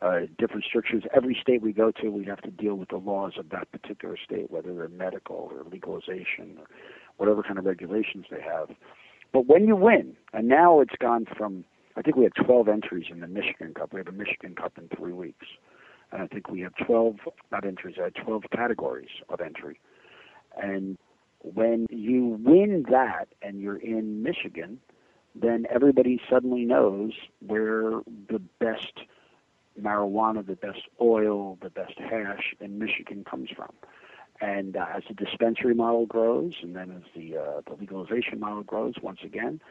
uh, 0.01 0.21
different 0.37 0.65
strictures. 0.65 1.03
Every 1.15 1.37
state 1.41 1.61
we 1.61 1.73
go 1.73 1.91
to, 1.91 2.09
we 2.09 2.25
have 2.25 2.41
to 2.41 2.51
deal 2.51 2.75
with 2.75 2.89
the 2.89 2.97
laws 2.97 3.33
of 3.37 3.49
that 3.49 3.71
particular 3.71 4.17
state, 4.23 4.51
whether 4.51 4.73
they're 4.73 4.89
medical 4.89 5.51
or 5.51 5.63
legalization 5.69 6.57
or 6.57 6.65
whatever 7.17 7.43
kind 7.43 7.57
of 7.57 7.65
regulations 7.65 8.25
they 8.29 8.41
have. 8.41 8.69
But 9.33 9.47
when 9.47 9.67
you 9.67 9.75
win, 9.75 10.15
and 10.33 10.47
now 10.47 10.81
it's 10.81 10.95
gone 10.99 11.25
from, 11.37 11.63
I 11.95 12.01
think 12.01 12.17
we 12.17 12.23
had 12.23 12.33
12 12.35 12.67
entries 12.67 13.05
in 13.09 13.21
the 13.21 13.27
Michigan 13.27 13.73
Cup. 13.73 13.93
We 13.93 13.99
have 13.99 14.07
a 14.07 14.11
Michigan 14.11 14.55
Cup 14.55 14.77
in 14.77 14.89
three 14.95 15.13
weeks. 15.13 15.47
And 16.11 16.21
I 16.21 16.27
think 16.27 16.49
we 16.49 16.61
have 16.61 16.73
12, 16.85 17.15
not 17.51 17.65
entries, 17.65 17.95
I 17.99 18.05
had 18.05 18.15
12 18.15 18.43
categories 18.51 19.09
of 19.29 19.39
entry. 19.39 19.79
And 20.61 20.97
when 21.39 21.87
you 21.89 22.39
win 22.43 22.85
that 22.89 23.29
and 23.41 23.61
you're 23.61 23.77
in 23.77 24.21
Michigan, 24.21 24.79
then 25.33 25.65
everybody 25.69 26.19
suddenly 26.29 26.65
knows 26.65 27.13
where 27.45 28.01
the 28.29 28.41
best 28.59 28.99
marijuana, 29.79 30.45
the 30.45 30.55
best 30.55 30.81
oil, 30.99 31.57
the 31.61 31.69
best 31.69 31.97
hash 31.97 32.53
in 32.59 32.77
Michigan 32.77 33.23
comes 33.23 33.49
from. 33.55 33.71
And 34.41 34.75
uh, 34.75 34.87
as 34.95 35.03
the 35.07 35.13
dispensary 35.13 35.75
model 35.75 36.07
grows, 36.07 36.53
and 36.63 36.75
then 36.75 36.91
as 36.91 37.03
the 37.15 37.37
uh, 37.37 37.61
the 37.67 37.75
legalization 37.79 38.39
model 38.39 38.63
grows, 38.63 38.95
once 39.01 39.19
again, 39.23 39.61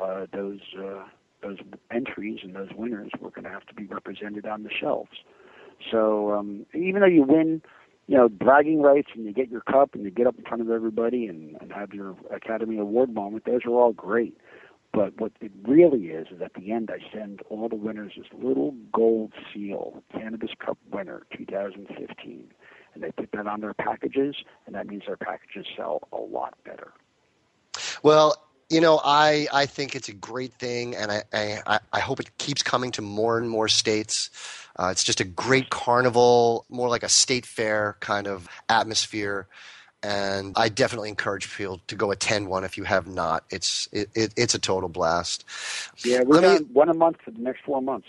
uh, 0.00 0.26
those 0.32 0.60
uh, 0.78 1.04
those 1.42 1.58
entries 1.90 2.40
and 2.42 2.54
those 2.54 2.68
winners 2.76 3.10
were 3.20 3.30
going 3.30 3.44
to 3.44 3.50
have 3.50 3.66
to 3.66 3.74
be 3.74 3.86
represented 3.86 4.46
on 4.46 4.62
the 4.62 4.70
shelves. 4.70 5.18
So 5.90 6.32
um, 6.32 6.66
even 6.74 7.00
though 7.00 7.08
you 7.08 7.22
win, 7.22 7.62
you 8.06 8.16
know, 8.16 8.28
bragging 8.28 8.82
rights 8.82 9.08
and 9.14 9.24
you 9.24 9.32
get 9.32 9.50
your 9.50 9.62
cup 9.62 9.94
and 9.94 10.04
you 10.04 10.10
get 10.10 10.26
up 10.26 10.36
in 10.36 10.44
front 10.44 10.62
of 10.62 10.70
everybody 10.70 11.26
and, 11.26 11.56
and 11.60 11.72
have 11.72 11.92
your 11.92 12.14
Academy 12.32 12.78
Award 12.78 13.12
moment, 13.12 13.44
those 13.46 13.64
are 13.64 13.70
all 13.70 13.92
great. 13.92 14.36
But 14.92 15.20
what 15.20 15.32
it 15.40 15.52
really 15.66 16.06
is 16.08 16.26
is 16.32 16.42
at 16.42 16.54
the 16.54 16.72
end, 16.72 16.90
I 16.90 16.98
send 17.16 17.42
all 17.48 17.68
the 17.68 17.76
winners 17.76 18.12
this 18.16 18.26
little 18.32 18.74
gold 18.92 19.32
seal, 19.52 20.02
Cannabis 20.12 20.50
Cup 20.58 20.78
winner 20.92 21.22
2015, 21.36 22.50
and 22.94 23.02
they 23.02 23.10
put 23.12 23.30
that 23.32 23.46
on 23.46 23.60
their 23.60 23.74
packages, 23.74 24.36
and 24.66 24.74
that 24.74 24.86
means 24.86 25.02
their 25.06 25.16
packages 25.16 25.66
sell 25.76 26.08
a 26.12 26.16
lot 26.16 26.54
better. 26.64 26.92
Well, 28.02 28.36
you 28.70 28.80
know, 28.80 29.00
I, 29.04 29.48
I 29.52 29.66
think 29.66 29.96
it's 29.96 30.08
a 30.08 30.12
great 30.12 30.54
thing, 30.54 30.94
and 30.94 31.10
I, 31.10 31.22
I, 31.32 31.80
I 31.92 32.00
hope 32.00 32.20
it 32.20 32.36
keeps 32.38 32.62
coming 32.62 32.92
to 32.92 33.02
more 33.02 33.36
and 33.36 33.50
more 33.50 33.68
states. 33.68 34.30
Uh, 34.76 34.88
it's 34.92 35.02
just 35.02 35.20
a 35.20 35.24
great 35.24 35.70
carnival, 35.70 36.64
more 36.68 36.88
like 36.88 37.02
a 37.02 37.08
state 37.08 37.46
fair 37.46 37.96
kind 38.00 38.28
of 38.28 38.48
atmosphere. 38.68 39.48
And 40.02 40.54
I 40.56 40.70
definitely 40.70 41.10
encourage 41.10 41.54
people 41.54 41.80
to 41.88 41.94
go 41.94 42.10
attend 42.10 42.48
one 42.48 42.64
if 42.64 42.78
you 42.78 42.84
have 42.84 43.06
not. 43.06 43.44
It's 43.50 43.86
it, 43.92 44.08
it 44.14 44.32
it's 44.34 44.54
a 44.54 44.58
total 44.58 44.88
blast. 44.88 45.44
Yeah, 46.04 46.22
we're 46.22 46.40
doing 46.40 46.68
one 46.72 46.88
a 46.88 46.94
month 46.94 47.18
for 47.22 47.32
the 47.32 47.40
next 47.40 47.64
four 47.66 47.82
months. 47.82 48.08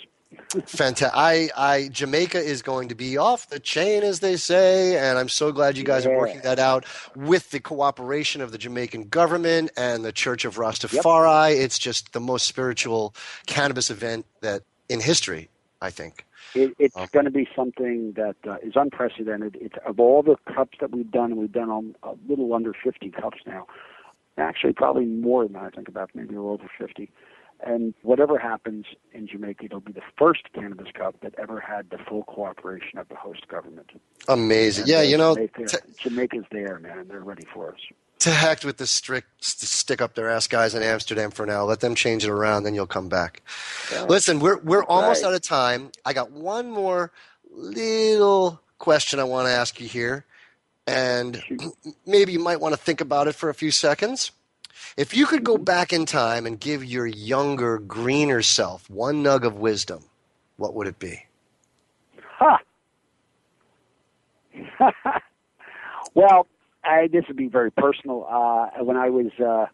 Fantastic. 0.66 1.12
I, 1.14 1.50
I, 1.58 1.88
Jamaica 1.90 2.40
is 2.40 2.62
going 2.62 2.90
to 2.90 2.96
be 2.96 3.18
off 3.18 3.50
the 3.50 3.60
chain, 3.60 4.04
as 4.04 4.20
they 4.20 4.38
say, 4.38 4.98
and 4.98 5.18
I'm 5.18 5.30
so 5.30 5.52
glad 5.52 5.78
you 5.78 5.84
guys 5.84 6.06
yeah. 6.06 6.12
are 6.12 6.18
working 6.18 6.42
that 6.42 6.60
out 6.60 6.86
with 7.16 7.52
the 7.52 7.60
cooperation 7.60 8.42
of 8.42 8.52
the 8.52 8.58
Jamaican 8.58 9.10
government 9.10 9.72
and 9.76 10.06
the 10.06 10.12
Church 10.12 10.46
of 10.46 10.56
Rastafari. 10.56 11.56
Yep. 11.56 11.66
It's 11.66 11.80
just 11.80 12.14
the 12.14 12.20
most 12.20 12.48
spiritual 12.48 13.14
cannabis 13.46 13.90
event 13.90 14.26
that 14.42 14.64
in 14.88 15.02
history, 15.02 15.50
I 15.82 15.90
think. 15.90 16.26
It, 16.54 16.76
it's 16.80 16.98
um, 16.98 17.08
going 17.12 17.26
to 17.26 17.32
be 17.32 17.48
something 17.56 18.14
that 18.14 18.36
uh, 18.48 18.58
is 18.62 18.74
unprecedented. 18.76 19.58
It's 19.60 19.76
of 19.86 20.00
all 20.00 20.24
the 20.24 20.36
cups 20.54 20.78
that 20.82 20.92
we've 20.92 21.12
done, 21.12 21.36
we've 21.38 21.52
done 21.52 21.70
um, 21.70 21.96
a 22.04 22.14
little 22.28 22.54
under 22.54 22.74
50 22.74 23.10
cups 23.10 23.40
now. 23.46 23.68
Actually, 24.38 24.74
probably 24.74 25.06
more 25.06 25.44
than 25.44 25.54
that. 25.54 25.64
I 25.64 25.70
think 25.70 25.88
about 25.88 26.10
maybe 26.14 26.36
a 26.36 26.42
little 26.42 26.52
over 26.52 26.70
50 26.78 27.10
and 27.66 27.94
whatever 28.02 28.38
happens 28.38 28.86
in 29.14 29.28
Jamaica, 29.28 29.66
it'll 29.66 29.80
be 29.80 29.92
the 29.92 30.02
first 30.18 30.42
Cannabis 30.54 30.88
Cup 30.94 31.16
that 31.22 31.36
ever 31.38 31.60
had 31.60 31.90
the 31.90 31.98
full 31.98 32.24
cooperation 32.24 32.98
of 32.98 33.08
the 33.10 33.16
host 33.16 33.48
government. 33.48 33.92
Amazing. 34.28 34.84
And 34.84 34.90
yeah, 34.90 35.02
you 35.02 35.18
know, 35.18 35.36
Jamaica, 35.36 35.80
Jamaica's 36.00 36.46
there, 36.52 36.80
man. 36.80 37.08
They're 37.08 37.22
ready 37.22 37.46
for 37.54 37.74
us. 37.74 37.80
To 38.20 38.30
heck 38.30 38.64
with 38.64 38.78
the 38.78 38.86
strict 38.86 39.44
stick 39.44 40.02
up 40.02 40.14
their 40.14 40.30
ass 40.30 40.48
guys 40.48 40.76
in 40.76 40.84
Amsterdam 40.84 41.32
for 41.32 41.46
now. 41.46 41.64
Let 41.64 41.80
them 41.80 41.96
change 41.96 42.24
it 42.24 42.30
around, 42.30 42.64
then 42.64 42.76
you'll 42.76 42.86
come 42.86 43.10
back. 43.10 43.42
Listen, 44.08 44.40
we're 44.40 44.60
we're 44.60 44.84
almost 44.84 45.24
right. 45.24 45.30
out 45.30 45.36
of 45.36 45.42
time. 45.42 45.92
I 46.06 46.14
got 46.14 46.32
one 46.32 46.70
more 46.70 47.12
little 47.52 48.62
question 48.78 49.20
I 49.20 49.24
want 49.24 49.48
to 49.48 49.52
ask 49.52 49.80
you 49.80 49.88
here, 49.88 50.26
and 50.86 51.42
maybe 52.06 52.32
you 52.32 52.40
might 52.40 52.60
want 52.60 52.74
to 52.74 52.80
think 52.80 53.02
about 53.02 53.28
it 53.28 53.34
for 53.34 53.50
a 53.50 53.56
few 53.56 53.72
seconds. 53.72 54.32
If 54.98 55.16
you 55.16 55.26
could 55.26 55.44
go 55.44 55.58
back 55.58 55.94
in 55.94 56.06
time 56.06 56.46
and 56.46 56.60
give 56.60 56.84
your 56.84 57.06
younger, 57.06 57.80
greener 57.80 58.42
self 58.42 58.90
one 58.90 59.24
nug 59.24 59.46
of 59.46 59.56
wisdom, 59.56 60.04
what 60.58 60.74
would 60.76 60.88
it 60.88 61.00
be? 61.00 61.26
Huh. 62.38 62.58
well, 66.14 66.48
I, 66.84 67.08
this 67.12 67.26
would 67.28 67.38
be 67.38 67.48
very 67.48 67.72
personal. 67.72 68.28
Uh, 68.30 68.84
when 68.84 68.98
I 68.98 69.10
was 69.10 69.32
uh, 69.40 69.68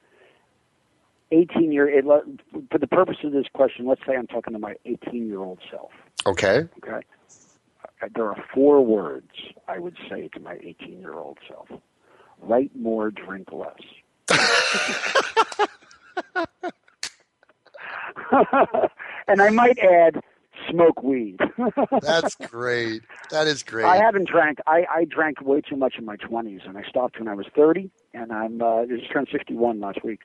18 1.32 1.72
year, 1.72 1.88
it, 1.88 2.06
for 2.72 2.78
the 2.78 2.88
purpose 2.88 3.18
of 3.24 3.32
this 3.32 3.46
question, 3.54 3.86
let's 3.86 4.02
say 4.06 4.16
I'm 4.16 4.28
talking 4.28 4.54
to 4.54 4.60
my 4.60 4.76
18 4.86 5.28
year 5.28 5.40
old 5.40 5.60
self. 5.72 5.92
Okay. 6.26 6.68
Okay. 6.84 7.06
Uh, 8.02 8.08
there 8.16 8.26
are 8.26 8.44
four 8.54 8.86
words 8.86 9.32
I 9.68 9.80
would 9.80 9.98
say 10.10 10.30
to 10.34 10.40
my 10.40 10.58
18 10.62 11.00
year 11.00 11.14
old 11.14 11.38
self: 11.48 11.68
write 12.42 12.76
more, 12.76 13.12
drink 13.12 13.52
less. 13.52 13.82
and 19.28 19.42
I 19.42 19.50
might 19.50 19.80
add, 19.80 20.22
smoke 20.70 21.02
weed. 21.04 21.40
That's 22.02 22.36
great. 22.36 23.04
That 23.32 23.48
is 23.48 23.64
great. 23.64 23.86
I 23.86 23.98
haven't 23.98 24.28
drank. 24.28 24.60
I, 24.68 24.86
I 24.90 25.06
drank 25.06 25.42
way 25.42 25.62
too 25.62 25.76
much 25.76 25.96
in 25.98 26.06
my 26.06 26.16
twenties, 26.18 26.62
and 26.66 26.78
I 26.78 26.84
stopped 26.84 27.20
when 27.20 27.28
I 27.28 27.34
was 27.34 27.48
thirty, 27.56 27.90
and 28.14 28.32
I'm 28.32 28.62
uh, 28.62 28.86
just 28.86 29.12
turned 29.12 29.28
sixty-one 29.32 29.80
last 29.80 30.04
week. 30.04 30.22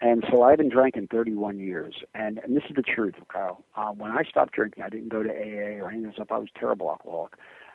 And 0.00 0.24
so 0.30 0.42
I 0.42 0.50
haven't 0.50 0.72
drank 0.72 0.96
in 0.96 1.06
31 1.06 1.58
years. 1.58 1.94
And, 2.14 2.38
and 2.44 2.54
this 2.54 2.64
is 2.68 2.76
the 2.76 2.82
truth, 2.82 3.14
Kyle. 3.32 3.64
Uh, 3.74 3.92
when 3.92 4.10
I 4.10 4.24
stopped 4.24 4.52
drinking, 4.52 4.82
I 4.82 4.90
didn't 4.90 5.08
go 5.08 5.22
to 5.22 5.30
AA 5.30 5.82
or 5.82 5.90
anything 5.90 6.12
stuff. 6.12 6.30
I 6.30 6.36
was 6.36 6.48
a 6.54 6.58
terrible 6.58 6.90
alcoholic 6.90 7.32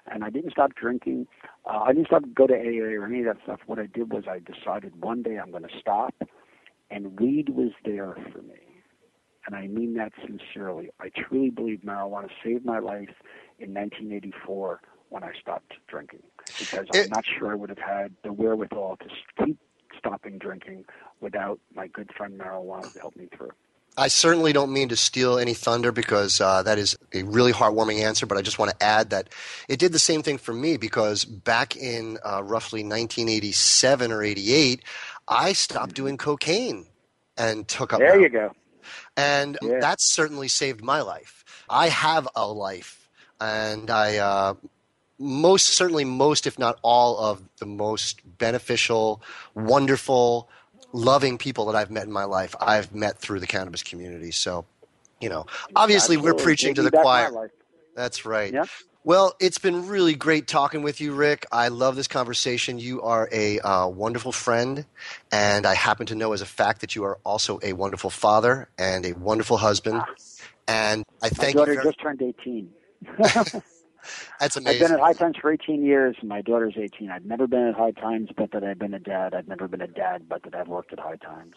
and 0.10 0.24
I 0.24 0.30
didn't 0.30 0.52
stop 0.52 0.76
drinking. 0.76 1.28
Uh, 1.66 1.80
I 1.80 1.94
didn't 1.94 2.08
stop 2.08 2.24
go 2.36 2.48
to 2.48 2.54
AA 2.54 2.94
or 3.00 3.06
any 3.06 3.20
of 3.22 3.26
that 3.26 3.44
stuff. 3.44 3.60
What 3.66 3.80
I 3.80 3.88
did 3.88 4.12
was 4.12 4.24
I 4.30 4.40
decided 4.40 5.02
one 5.02 5.24
day 5.24 5.38
I'm 5.38 5.52
going 5.52 5.64
to 5.64 5.80
stop, 5.80 6.16
and 6.90 7.20
weed 7.20 7.50
was 7.50 7.72
there 7.86 8.16
for 8.34 8.42
me, 8.42 8.60
and 9.48 9.56
I 9.56 9.68
mean 9.68 9.96
that 9.96 10.14
sincerely. 10.26 10.90
I 11.00 11.10
truly 11.10 11.50
believe 11.50 11.82
marijuana 11.86 12.30
saved 12.44 12.66
my 12.66 12.80
life 12.80 13.10
in 13.60 13.74
1984 13.74 14.82
when 15.10 15.24
I 15.24 15.32
stopped 15.42 15.74
drinking 15.88 16.24
because 16.58 16.88
I'm 16.92 17.08
not 17.10 17.26
sure 17.38 17.52
I 17.52 17.56
would 17.56 17.70
have 17.70 17.80
had 17.80 18.14
the 18.24 18.34
wherewithal 18.34 18.98
to 18.98 19.46
keep 19.46 19.58
stopping 19.98 20.38
drinking 20.40 20.86
without 21.22 21.60
my 21.76 21.88
good 21.88 22.10
friend 22.18 22.40
marijuana 22.40 22.94
to 22.94 23.00
help 23.00 23.16
me 23.16 23.28
through. 23.36 23.52
I 23.98 24.08
certainly 24.08 24.54
don't 24.54 24.72
mean 24.72 24.90
to 24.90 24.96
steal 24.96 25.38
any 25.38 25.54
thunder 25.54 25.92
because 25.92 26.40
uh, 26.40 26.64
that 26.64 26.78
is 26.78 26.98
a 27.14 27.24
really 27.24 27.52
heartwarming 27.52 28.02
answer, 28.02 28.26
but 28.26 28.38
I 28.38 28.42
just 28.42 28.58
want 28.58 28.72
to 28.72 28.84
add 28.84 29.10
that 29.10 29.30
it 29.68 29.80
did 29.80 29.92
the 29.92 30.00
same 30.00 30.24
thing 30.24 30.38
for 30.38 30.54
me 30.54 30.78
because 30.78 31.26
back 31.26 31.76
in 31.76 32.18
uh, 32.26 32.42
roughly 32.44 32.84
1987 32.84 34.12
or 34.12 34.24
88, 34.24 34.82
I 35.28 35.54
stopped 35.54 35.94
doing 35.94 36.18
cocaine 36.18 36.88
and 37.38 37.68
took 37.68 37.92
up. 37.92 38.00
There 38.00 38.20
you 38.20 38.30
go. 38.30 38.54
And 39.18 39.58
yeah. 39.62 39.80
that 39.82 39.98
certainly 40.00 40.48
saved 40.48 40.82
my 40.82 41.02
life. 41.02 41.44
I 41.70 41.90
have 41.90 42.28
a 42.36 42.48
life, 42.48 43.10
and 43.40 43.90
I. 43.90 44.18
Uh, 44.18 44.54
most 45.22 45.68
certainly, 45.68 46.04
most 46.04 46.48
if 46.48 46.58
not 46.58 46.80
all 46.82 47.20
of 47.20 47.44
the 47.60 47.68
most 47.68 48.22
beneficial, 48.40 49.22
wonderful, 49.54 50.50
loving 50.94 51.38
people 51.38 51.66
that 51.68 51.76
I've 51.76 51.92
met 51.92 52.04
in 52.06 52.12
my 52.12 52.26
life, 52.26 52.56
I've 52.60 52.94
met 52.94 53.18
through 53.18 53.40
the 53.40 53.48
cannabis 53.48 53.84
community. 53.84 54.32
So, 54.32 54.66
you 55.20 55.30
know, 55.30 55.46
obviously 55.76 56.16
Absolutely. 56.16 56.32
we're 56.40 56.44
preaching 56.44 56.76
to 56.76 56.82
the 56.82 56.92
choir. 56.92 57.52
That's 57.96 58.26
right. 58.26 58.54
Yeah. 58.54 58.66
Well, 59.04 59.34
it's 59.40 59.58
been 59.58 59.88
really 59.88 60.14
great 60.14 60.48
talking 60.48 60.84
with 60.84 61.02
you, 61.02 61.14
Rick. 61.14 61.48
I 61.52 61.70
love 61.70 61.96
this 61.96 62.08
conversation. 62.08 62.78
You 62.78 63.02
are 63.02 63.28
a 63.32 63.60
uh, 63.60 63.88
wonderful 63.88 64.32
friend, 64.32 64.86
and 65.32 65.66
I 65.66 65.74
happen 65.74 66.06
to 66.08 66.16
know 66.16 66.34
as 66.34 66.42
a 66.42 66.46
fact 66.46 66.82
that 66.82 66.96
you 66.96 67.04
are 67.06 67.18
also 67.26 67.60
a 67.64 67.74
wonderful 67.74 68.12
father 68.12 68.70
and 68.78 69.04
a 69.04 69.14
wonderful 69.14 69.58
husband. 69.58 70.02
Ah. 70.02 70.14
And 70.68 71.04
I 71.22 71.30
thank 71.30 71.56
My 71.56 71.62
daughter 71.62 71.74
you. 71.74 71.80
Very- 71.80 71.90
just 71.90 72.02
turned 72.02 72.22
18. 72.22 72.70
That's 74.40 74.58
amazing. 74.58 74.82
I've 74.82 74.90
been 74.90 74.98
at 74.98 75.00
High 75.00 75.14
Times 75.14 75.38
for 75.38 75.52
18 75.52 75.84
years. 75.84 76.16
And 76.20 76.30
my 76.30 76.42
daughter's 76.42 76.74
18. 76.78 77.10
I've 77.10 77.26
never 77.26 77.48
been 77.48 77.68
at 77.68 77.76
High 77.76 77.92
Times, 77.92 78.30
but 78.36 78.52
that 78.52 78.64
I've 78.64 78.80
been 78.80 78.94
a 78.94 79.00
dad. 79.00 79.34
I've 79.34 79.48
never 79.48 79.68
been 79.68 79.82
a 79.82 79.88
dad, 79.88 80.28
but 80.28 80.44
that 80.44 80.56
I've 80.56 80.68
worked 80.68 80.94
at 80.94 81.00
High 81.00 81.18
Times. 81.18 81.56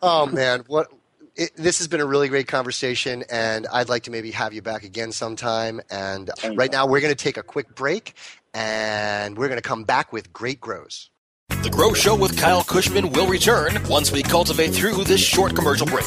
Oh 0.00 0.26
man, 0.26 0.64
what 0.66 0.92
it, 1.36 1.52
this 1.56 1.78
has 1.78 1.88
been 1.88 2.00
a 2.00 2.06
really 2.06 2.28
great 2.28 2.48
conversation, 2.48 3.24
and 3.30 3.66
I'd 3.72 3.88
like 3.88 4.04
to 4.04 4.10
maybe 4.10 4.30
have 4.32 4.52
you 4.52 4.62
back 4.62 4.84
again 4.84 5.12
sometime. 5.12 5.80
And 5.90 6.30
right 6.54 6.70
now, 6.70 6.86
we're 6.86 7.00
going 7.00 7.14
to 7.14 7.24
take 7.24 7.36
a 7.36 7.42
quick 7.42 7.74
break, 7.74 8.14
and 8.52 9.38
we're 9.38 9.48
going 9.48 9.60
to 9.60 9.66
come 9.68 9.84
back 9.84 10.12
with 10.12 10.32
Great 10.32 10.60
Grows. 10.60 11.10
The 11.48 11.70
Grow 11.70 11.94
Show 11.94 12.16
with 12.16 12.36
Kyle 12.36 12.64
Kushman 12.64 13.14
will 13.14 13.28
return 13.28 13.78
once 13.88 14.10
we 14.10 14.22
cultivate 14.22 14.68
through 14.68 15.04
this 15.04 15.20
short 15.20 15.54
commercial 15.54 15.86
break. 15.86 16.06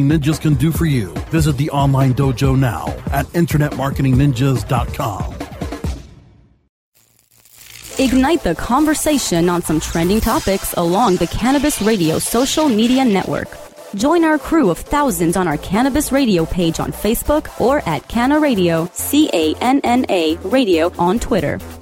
Ninjas 0.09 0.39
can 0.39 0.53
do 0.55 0.71
for 0.71 0.85
you. 0.85 1.13
Visit 1.29 1.57
the 1.57 1.69
online 1.71 2.13
dojo 2.13 2.57
now 2.57 2.87
at 3.11 3.25
InternetMarketingNinjas.com. 3.27 5.33
Ignite 7.99 8.43
the 8.43 8.55
conversation 8.55 9.49
on 9.49 9.61
some 9.61 9.79
trending 9.79 10.21
topics 10.21 10.73
along 10.73 11.17
the 11.17 11.27
Cannabis 11.27 11.81
Radio 11.81 12.19
social 12.19 12.67
media 12.67 13.05
network. 13.05 13.49
Join 13.95 14.23
our 14.23 14.39
crew 14.39 14.69
of 14.69 14.79
thousands 14.79 15.35
on 15.35 15.47
our 15.47 15.57
Cannabis 15.57 16.11
Radio 16.11 16.45
page 16.45 16.79
on 16.79 16.93
Facebook 16.93 17.59
or 17.59 17.87
at 17.87 18.07
Canna 18.07 18.39
Radio, 18.39 18.89
C 18.93 19.29
A 19.33 19.53
N 19.55 19.81
N 19.83 20.05
A 20.09 20.37
Radio 20.37 20.93
on 20.97 21.19
Twitter 21.19 21.59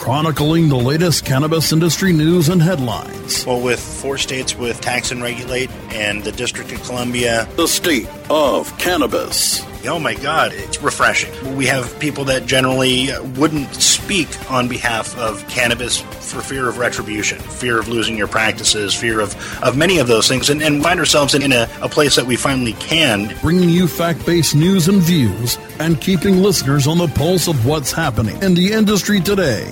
Chronicling 0.00 0.70
the 0.70 0.76
latest 0.76 1.26
cannabis 1.26 1.74
industry 1.74 2.10
news 2.10 2.48
and 2.48 2.62
headlines. 2.62 3.44
Well, 3.44 3.60
with 3.60 3.78
four 3.78 4.16
states 4.16 4.56
with 4.56 4.80
tax 4.80 5.12
and 5.12 5.22
regulate 5.22 5.70
and 5.92 6.24
the 6.24 6.32
District 6.32 6.72
of 6.72 6.82
Columbia, 6.84 7.46
the 7.56 7.68
state 7.68 8.08
of 8.30 8.76
cannabis. 8.78 9.62
Oh 9.86 9.98
my 9.98 10.14
God, 10.14 10.52
it's 10.54 10.80
refreshing. 10.80 11.54
We 11.54 11.66
have 11.66 11.98
people 12.00 12.24
that 12.24 12.46
generally 12.46 13.08
wouldn't 13.36 13.74
speak 13.74 14.28
on 14.50 14.68
behalf 14.68 15.16
of 15.18 15.46
cannabis 15.48 15.98
for 15.98 16.40
fear 16.40 16.66
of 16.66 16.78
retribution, 16.78 17.38
fear 17.38 17.78
of 17.78 17.88
losing 17.88 18.16
your 18.16 18.26
practices, 18.26 18.94
fear 18.94 19.20
of, 19.20 19.36
of 19.62 19.76
many 19.76 19.98
of 19.98 20.06
those 20.06 20.26
things, 20.26 20.48
and, 20.48 20.62
and 20.62 20.82
find 20.82 20.98
ourselves 20.98 21.34
in, 21.34 21.42
in 21.42 21.52
a, 21.52 21.68
a 21.82 21.90
place 21.90 22.16
that 22.16 22.24
we 22.24 22.36
finally 22.36 22.72
can. 22.74 23.36
Bringing 23.42 23.68
you 23.68 23.86
fact 23.86 24.24
based 24.24 24.54
news 24.54 24.88
and 24.88 25.02
views 25.02 25.58
and 25.78 26.00
keeping 26.00 26.38
listeners 26.38 26.86
on 26.86 26.96
the 26.96 27.08
pulse 27.08 27.48
of 27.48 27.66
what's 27.66 27.92
happening 27.92 28.42
in 28.42 28.54
the 28.54 28.72
industry 28.72 29.20
today 29.20 29.70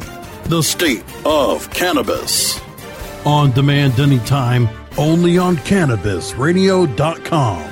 the 0.49 0.63
state 0.63 1.05
of 1.27 1.69
cannabis. 1.71 2.59
On 3.27 3.51
demand 3.53 4.01
anytime, 4.01 4.67
only 4.97 5.37
on 5.37 5.57
CannabisRadio.com. 5.57 7.71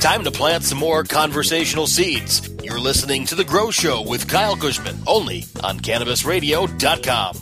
Time 0.00 0.24
to 0.24 0.30
plant 0.30 0.64
some 0.64 0.78
more 0.78 1.04
conversational 1.04 1.86
seeds. 1.86 2.48
You're 2.62 2.80
listening 2.80 3.26
to 3.26 3.34
The 3.34 3.44
Grow 3.44 3.70
Show 3.70 4.00
with 4.02 4.26
Kyle 4.28 4.56
Kushman, 4.56 4.96
only 5.06 5.44
on 5.62 5.78
CannabisRadio.com. 5.80 7.36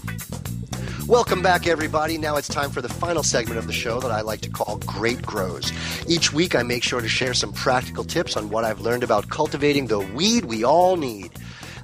Welcome 1.07 1.43
back, 1.43 1.67
everybody. 1.67 2.17
Now 2.17 2.37
it's 2.37 2.49
time 2.49 2.71
for 2.71 2.81
the 2.81 2.89
final 2.89 3.23
segment 3.23 3.59
of 3.59 3.67
the 3.67 3.75
show 3.75 4.01
that 4.01 4.11
I 4.11 4.23
like 4.23 4.41
to 4.41 4.49
call 4.49 4.79
Great 4.87 5.21
Grows. 5.21 5.71
Each 6.09 6.33
week, 6.33 6.55
I 6.55 6.63
make 6.63 6.83
sure 6.83 7.03
to 7.03 7.09
share 7.09 7.35
some 7.35 7.53
practical 7.53 8.05
tips 8.05 8.39
on 8.39 8.49
what 8.49 8.65
I've 8.65 8.81
learned 8.81 9.03
about 9.03 9.29
cultivating 9.29 9.87
the 9.87 10.01
weed 10.01 10.47
we 10.47 10.65
all 10.65 10.97
need. 10.97 11.31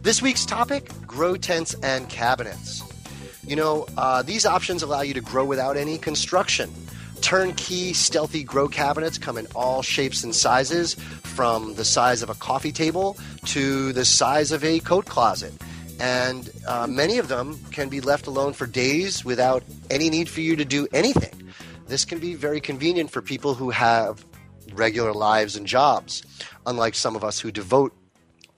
This 0.02 0.22
week's 0.22 0.46
topic 0.46 0.90
grow 1.06 1.36
tents 1.36 1.74
and 1.82 2.08
cabinets. 2.08 2.82
You 3.46 3.56
know, 3.56 3.86
uh, 3.96 4.22
these 4.22 4.46
options 4.46 4.82
allow 4.82 5.02
you 5.02 5.14
to 5.14 5.20
grow 5.20 5.44
without 5.44 5.76
any 5.76 5.98
construction. 5.98 6.72
Turnkey, 7.20 7.92
stealthy 7.92 8.42
grow 8.42 8.68
cabinets 8.68 9.18
come 9.18 9.36
in 9.36 9.46
all 9.54 9.82
shapes 9.82 10.24
and 10.24 10.34
sizes, 10.34 10.94
from 10.94 11.74
the 11.74 11.84
size 11.84 12.22
of 12.22 12.30
a 12.30 12.34
coffee 12.34 12.72
table 12.72 13.16
to 13.46 13.92
the 13.92 14.04
size 14.04 14.52
of 14.52 14.64
a 14.64 14.80
coat 14.80 15.06
closet 15.06 15.52
and 16.00 16.50
uh, 16.66 16.86
many 16.86 17.18
of 17.18 17.28
them 17.28 17.58
can 17.70 17.88
be 17.88 18.00
left 18.00 18.26
alone 18.26 18.54
for 18.54 18.66
days 18.66 19.24
without 19.24 19.62
any 19.90 20.08
need 20.08 20.28
for 20.28 20.40
you 20.40 20.56
to 20.56 20.64
do 20.64 20.88
anything. 20.92 21.52
This 21.86 22.04
can 22.04 22.18
be 22.18 22.34
very 22.34 22.60
convenient 22.60 23.10
for 23.10 23.20
people 23.20 23.54
who 23.54 23.70
have 23.70 24.24
regular 24.72 25.12
lives 25.12 25.56
and 25.56 25.66
jobs, 25.66 26.22
unlike 26.66 26.94
some 26.94 27.16
of 27.16 27.24
us 27.24 27.38
who 27.38 27.50
devote 27.50 27.92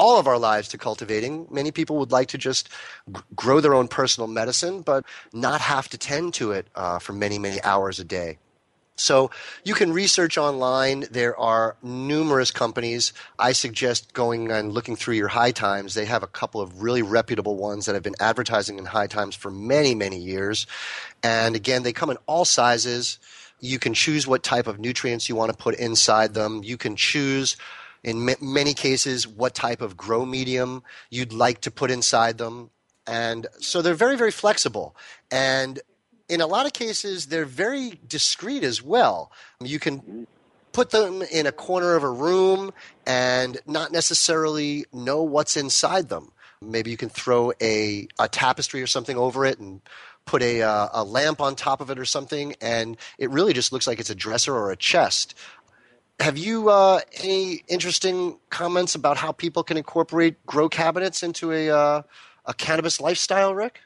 all 0.02 0.18
of 0.18 0.26
our 0.26 0.36
lives 0.36 0.66
to 0.66 0.78
cultivating. 0.78 1.46
Many 1.48 1.70
people 1.70 1.96
would 1.98 2.10
like 2.10 2.26
to 2.28 2.38
just 2.38 2.68
g- 3.14 3.20
grow 3.36 3.60
their 3.60 3.72
own 3.72 3.86
personal 3.86 4.26
medicine, 4.26 4.82
but 4.82 5.04
not 5.32 5.60
have 5.60 5.88
to 5.90 5.96
tend 5.96 6.34
to 6.34 6.50
it 6.50 6.66
uh, 6.74 6.98
for 6.98 7.12
many, 7.12 7.38
many 7.38 7.62
hours 7.62 8.00
a 8.00 8.04
day. 8.04 8.38
So 8.96 9.30
you 9.62 9.74
can 9.74 9.92
research 9.92 10.36
online. 10.36 11.04
There 11.12 11.38
are 11.38 11.76
numerous 11.84 12.50
companies. 12.50 13.12
I 13.38 13.52
suggest 13.52 14.12
going 14.12 14.50
and 14.50 14.72
looking 14.72 14.96
through 14.96 15.14
your 15.14 15.28
High 15.28 15.52
Times. 15.52 15.94
They 15.94 16.06
have 16.06 16.24
a 16.24 16.26
couple 16.26 16.60
of 16.60 16.82
really 16.82 17.02
reputable 17.02 17.56
ones 17.56 17.86
that 17.86 17.94
have 17.94 18.02
been 18.02 18.18
advertising 18.18 18.78
in 18.78 18.86
High 18.86 19.06
Times 19.06 19.36
for 19.36 19.52
many, 19.52 19.94
many 19.94 20.18
years. 20.18 20.66
And 21.22 21.54
again, 21.54 21.84
they 21.84 21.92
come 21.92 22.10
in 22.10 22.18
all 22.26 22.44
sizes. 22.44 23.20
You 23.60 23.78
can 23.78 23.94
choose 23.94 24.26
what 24.26 24.42
type 24.42 24.66
of 24.66 24.80
nutrients 24.80 25.28
you 25.28 25.36
want 25.36 25.52
to 25.52 25.56
put 25.56 25.76
inside 25.76 26.34
them. 26.34 26.64
You 26.64 26.76
can 26.76 26.96
choose 26.96 27.56
in 28.04 28.34
many 28.40 28.74
cases 28.74 29.26
what 29.26 29.54
type 29.54 29.80
of 29.80 29.96
grow 29.96 30.24
medium 30.24 30.82
you'd 31.10 31.32
like 31.32 31.60
to 31.62 31.70
put 31.70 31.90
inside 31.90 32.38
them. 32.38 32.70
And 33.06 33.46
so 33.58 33.82
they're 33.82 33.94
very, 33.94 34.16
very 34.16 34.30
flexible. 34.30 34.96
And 35.30 35.80
in 36.28 36.40
a 36.40 36.46
lot 36.46 36.66
of 36.66 36.72
cases, 36.72 37.26
they're 37.26 37.44
very 37.44 38.00
discreet 38.06 38.64
as 38.64 38.82
well. 38.82 39.30
You 39.60 39.78
can 39.78 40.26
put 40.72 40.90
them 40.90 41.22
in 41.22 41.46
a 41.46 41.52
corner 41.52 41.94
of 41.94 42.02
a 42.02 42.10
room 42.10 42.72
and 43.06 43.58
not 43.66 43.92
necessarily 43.92 44.86
know 44.92 45.22
what's 45.22 45.56
inside 45.56 46.08
them. 46.08 46.32
Maybe 46.60 46.90
you 46.90 46.96
can 46.96 47.08
throw 47.08 47.52
a, 47.60 48.06
a 48.18 48.28
tapestry 48.28 48.82
or 48.82 48.86
something 48.86 49.16
over 49.16 49.44
it 49.44 49.58
and 49.58 49.80
put 50.24 50.42
a, 50.42 50.62
uh, 50.62 50.88
a 50.92 51.04
lamp 51.04 51.40
on 51.40 51.56
top 51.56 51.80
of 51.80 51.90
it 51.90 51.98
or 51.98 52.04
something, 52.04 52.54
and 52.60 52.96
it 53.18 53.30
really 53.30 53.52
just 53.52 53.72
looks 53.72 53.86
like 53.86 53.98
it's 53.98 54.10
a 54.10 54.14
dresser 54.14 54.54
or 54.54 54.70
a 54.70 54.76
chest. 54.76 55.34
Have 56.20 56.38
you 56.38 56.68
uh, 56.70 57.00
any 57.22 57.62
interesting 57.68 58.38
comments 58.50 58.94
about 58.94 59.16
how 59.16 59.32
people 59.32 59.64
can 59.64 59.76
incorporate 59.76 60.44
grow 60.46 60.68
cabinets 60.68 61.22
into 61.22 61.50
a, 61.52 61.68
uh, 61.70 62.02
a 62.46 62.54
cannabis 62.54 63.00
lifestyle, 63.00 63.54
Rick? 63.54 63.80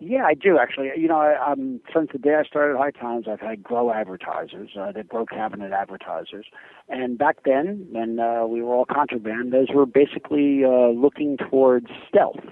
Yeah, 0.00 0.24
I 0.24 0.34
do 0.34 0.58
actually. 0.58 0.90
You 0.96 1.08
know, 1.08 1.18
I, 1.18 1.52
um, 1.52 1.80
since 1.92 2.10
the 2.12 2.18
day 2.18 2.36
I 2.36 2.44
started 2.44 2.76
High 2.78 2.92
Times, 2.92 3.26
I've 3.28 3.40
had 3.40 3.62
grow 3.64 3.92
advertisers, 3.92 4.70
uh, 4.78 4.92
the 4.92 5.02
grow 5.02 5.26
cabinet 5.26 5.72
advertisers, 5.72 6.46
and 6.88 7.18
back 7.18 7.38
then, 7.44 7.86
when 7.90 8.20
uh, 8.20 8.46
we 8.46 8.62
were 8.62 8.74
all 8.74 8.84
contraband, 8.86 9.52
those 9.52 9.68
were 9.74 9.86
basically 9.86 10.62
uh, 10.64 10.88
looking 10.90 11.36
towards 11.36 11.88
stealth. 12.08 12.44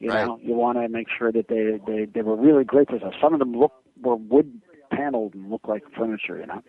You 0.00 0.08
Right. 0.08 0.26
know, 0.26 0.38
you 0.42 0.54
want 0.54 0.78
to 0.78 0.88
make 0.88 1.06
sure 1.16 1.30
that 1.30 1.48
they 1.48 1.78
they 1.86 2.04
they 2.06 2.22
were 2.22 2.36
really 2.36 2.64
great 2.64 2.88
for 2.88 2.96
us. 2.96 3.14
Some 3.20 3.32
of 3.32 3.38
them 3.38 3.52
look 3.52 3.72
were 4.00 4.16
wood 4.16 4.60
paneled 4.90 5.34
and 5.34 5.50
looked 5.50 5.68
like 5.68 5.84
furniture. 5.96 6.38
You 6.40 6.46
know, 6.46 6.62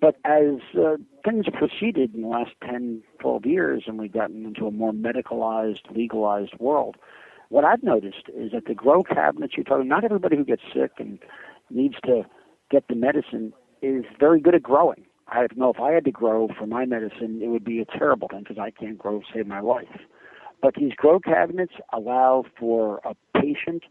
but 0.00 0.16
as 0.24 0.60
uh, 0.78 0.96
things 1.24 1.46
proceeded 1.52 2.14
in 2.14 2.22
the 2.22 2.28
last 2.28 2.52
10, 2.64 3.02
12 3.20 3.46
years, 3.46 3.84
and 3.86 3.98
we've 3.98 4.12
gotten 4.12 4.44
into 4.44 4.66
a 4.66 4.70
more 4.70 4.92
medicalized, 4.92 5.94
legalized 5.94 6.54
world, 6.58 6.96
what 7.48 7.64
I've 7.64 7.82
noticed 7.82 8.28
is 8.34 8.52
that 8.52 8.66
the 8.66 8.74
grow 8.74 9.02
cabinets 9.02 9.54
you're 9.56 9.64
talking, 9.64 9.88
not 9.88 10.04
everybody 10.04 10.36
who 10.36 10.44
gets 10.44 10.62
sick 10.74 10.92
and 10.98 11.18
needs 11.70 11.96
to 12.04 12.24
get 12.70 12.88
the 12.88 12.96
medicine 12.96 13.52
is 13.82 14.04
very 14.18 14.40
good 14.40 14.54
at 14.54 14.62
growing. 14.62 15.04
I 15.28 15.46
know 15.56 15.70
if 15.70 15.80
I 15.80 15.92
had 15.92 16.04
to 16.04 16.10
grow 16.10 16.48
for 16.56 16.66
my 16.66 16.84
medicine, 16.84 17.40
it 17.42 17.48
would 17.48 17.64
be 17.64 17.80
a 17.80 17.84
terrible 17.84 18.28
thing 18.28 18.40
because 18.40 18.58
I 18.58 18.70
can't 18.70 18.98
grow 18.98 19.20
to 19.20 19.24
save 19.32 19.46
my 19.46 19.60
life. 19.60 20.00
But 20.62 20.74
these 20.74 20.92
grow 20.96 21.20
cabinets 21.20 21.74
allow 21.92 22.44
for 22.58 23.00
a 23.04 23.14
patient 23.38 23.84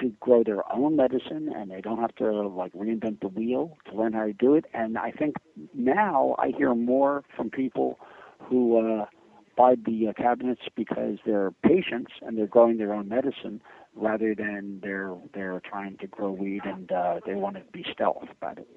to 0.00 0.12
grow 0.20 0.42
their 0.42 0.70
own 0.72 0.96
medicine 0.96 1.52
and 1.54 1.70
they 1.70 1.80
don't 1.80 1.98
have 1.98 2.14
to 2.16 2.30
like 2.48 2.72
reinvent 2.72 3.20
the 3.20 3.28
wheel 3.28 3.76
to 3.88 3.96
learn 3.96 4.12
how 4.12 4.26
to 4.26 4.32
do 4.32 4.54
it. 4.54 4.64
And 4.74 4.98
I 4.98 5.10
think 5.10 5.36
now 5.74 6.34
I 6.38 6.52
hear 6.56 6.74
more 6.74 7.24
from 7.36 7.50
people 7.50 7.98
who 8.38 8.78
uh, 8.78 9.06
buy 9.56 9.74
the 9.84 10.08
uh, 10.08 10.12
cabinets 10.12 10.62
because 10.74 11.18
they're 11.24 11.50
patients 11.62 12.12
and 12.22 12.36
they're 12.36 12.46
growing 12.46 12.78
their 12.78 12.92
own 12.92 13.08
medicine 13.08 13.60
rather 13.94 14.34
than 14.34 14.80
they're 14.82 15.14
they're 15.32 15.60
trying 15.60 15.96
to 15.98 16.06
grow 16.06 16.30
weed 16.30 16.60
and 16.64 16.92
uh, 16.92 17.20
they 17.24 17.34
want 17.34 17.56
to 17.56 17.62
be 17.72 17.84
stealth 17.90 18.28
about 18.30 18.58
it. 18.58 18.68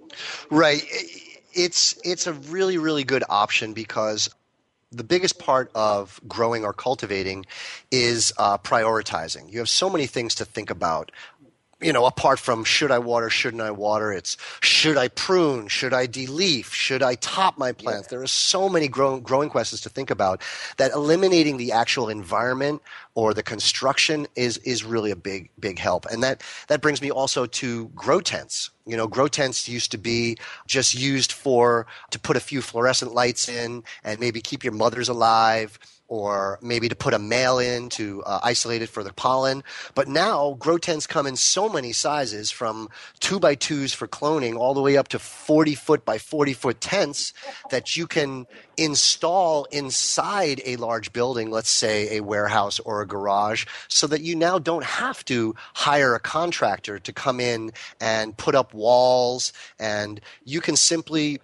Right. 0.50 0.84
It's 1.54 2.00
it's 2.04 2.28
a 2.28 2.34
really 2.34 2.78
really 2.78 3.04
good 3.04 3.24
option 3.30 3.74
because 3.74 4.30
the 4.91 5.04
biggest 5.04 5.39
part 5.39 5.69
of 5.75 6.19
growing 6.28 6.65
or 6.65 6.73
cultivating 6.73 7.45
is 7.91 8.34
uh, 8.38 8.58
prioritizing. 8.58 9.52
You 9.52 9.60
have 9.60 9.69
so 9.69 9.89
many 9.89 10.08
things 10.08 10.36
to 10.36 10.45
think 10.45 10.69
about. 10.69 11.12
You 11.82 11.94
know, 11.94 12.06
apart 12.06 12.39
from 12.39 12.65
should 12.65 12.92
I 12.92 13.00
water, 13.00 13.30
shouldn't 13.30 13.62
I 13.62 13.72
water, 13.72 14.12
it's 14.12 14.36
should 14.60 14.98
I 14.98 15.08
prune, 15.08 15.70
should 15.70 15.94
I 15.94 16.08
deleaf, 16.08 16.74
should 16.74 17.02
I 17.02 17.15
top 17.15 17.58
my 17.58 17.72
plants? 17.72 18.08
There 18.08 18.22
are 18.22 18.28
so 18.28 18.68
many 18.68 18.89
grow- 18.89 19.22
growing 19.22 19.50
questions 19.50 19.80
to 19.82 19.89
think 19.89 20.10
about 20.12 20.42
that 20.76 20.92
eliminating 20.92 21.56
the 21.56 21.72
actual 21.72 22.10
environment 22.10 22.82
or 23.15 23.34
the 23.34 23.44
construction 23.44 24.28
is 24.36 24.58
is 24.60 24.84
really 24.84 25.12
a 25.12 25.15
big 25.15 25.50
big 25.58 25.80
help. 25.80 26.06
And 26.08 26.22
that 26.22 26.44
that 26.68 26.82
brings 26.82 27.02
me 27.02 27.12
also 27.12 27.46
to 27.46 27.88
grow 27.89 28.20
tents. 28.20 28.72
You 28.86 28.98
know, 28.98 29.08
grow 29.08 29.30
tents 29.30 29.70
used 29.70 29.92
to 29.92 29.98
be 29.98 30.38
just 30.68 30.94
used 30.94 31.32
for 31.32 31.88
to 32.12 32.20
put 32.20 32.36
a 32.36 32.42
few 32.42 32.62
fluorescent 32.62 33.13
lights 33.13 33.48
in 33.48 33.84
and 34.04 34.20
maybe 34.20 34.42
keep 34.42 34.65
your 34.65 34.74
mothers 34.74 35.08
alive 35.08 35.80
or 36.10 36.58
maybe 36.62 36.89
to 36.89 36.95
put 36.95 37.13
a 37.13 37.19
male 37.19 37.60
in 37.60 37.88
to 37.89 38.22
uh, 38.24 38.39
isolate 38.43 38.82
it 38.82 38.89
for 38.89 39.04
the 39.04 39.13
pollen. 39.13 39.63
But 39.95 40.08
now 40.08 40.56
grow 40.60 40.78
tents 40.78 41.08
come 41.08 41.28
in 41.28 41.36
so 41.36 41.69
many 41.69 41.93
sizes 41.93 42.52
from 42.52 42.89
two 43.19 43.39
by 43.39 43.56
twos 43.56 43.93
for 43.93 44.08
cloning 44.08 44.58
all 44.58 44.74
the 44.74 44.82
way 44.82 44.98
up 44.98 45.08
to 45.10 45.19
40 45.19 45.76
foot 45.76 46.04
by 46.04 46.17
40 46.17 46.54
foot 46.54 46.82
tents 46.82 47.34
that 47.69 47.95
you 47.95 48.08
can 48.08 48.48
install 48.76 49.65
inside 49.65 50.62
a 50.65 50.76
large 50.78 51.13
building, 51.13 51.52
let's 51.52 51.69
say 51.69 52.17
a 52.17 52.24
warehouse 52.24 52.80
or 52.80 53.02
a 53.02 53.08
garage 53.08 53.65
so 53.88 54.08
that 54.08 54.22
you 54.22 54.36
now 54.36 54.58
don't 54.58 54.84
have 54.84 55.24
to 55.26 55.56
hire 55.76 56.15
a 56.15 56.19
contractor 56.19 56.98
to 56.98 57.13
come 57.13 57.39
in 57.39 57.72
and 58.02 58.36
put 58.36 58.56
up 58.56 58.74
walls 58.74 59.54
and 59.80 60.22
you 60.43 60.60
can 60.60 60.76
simply 60.76 61.39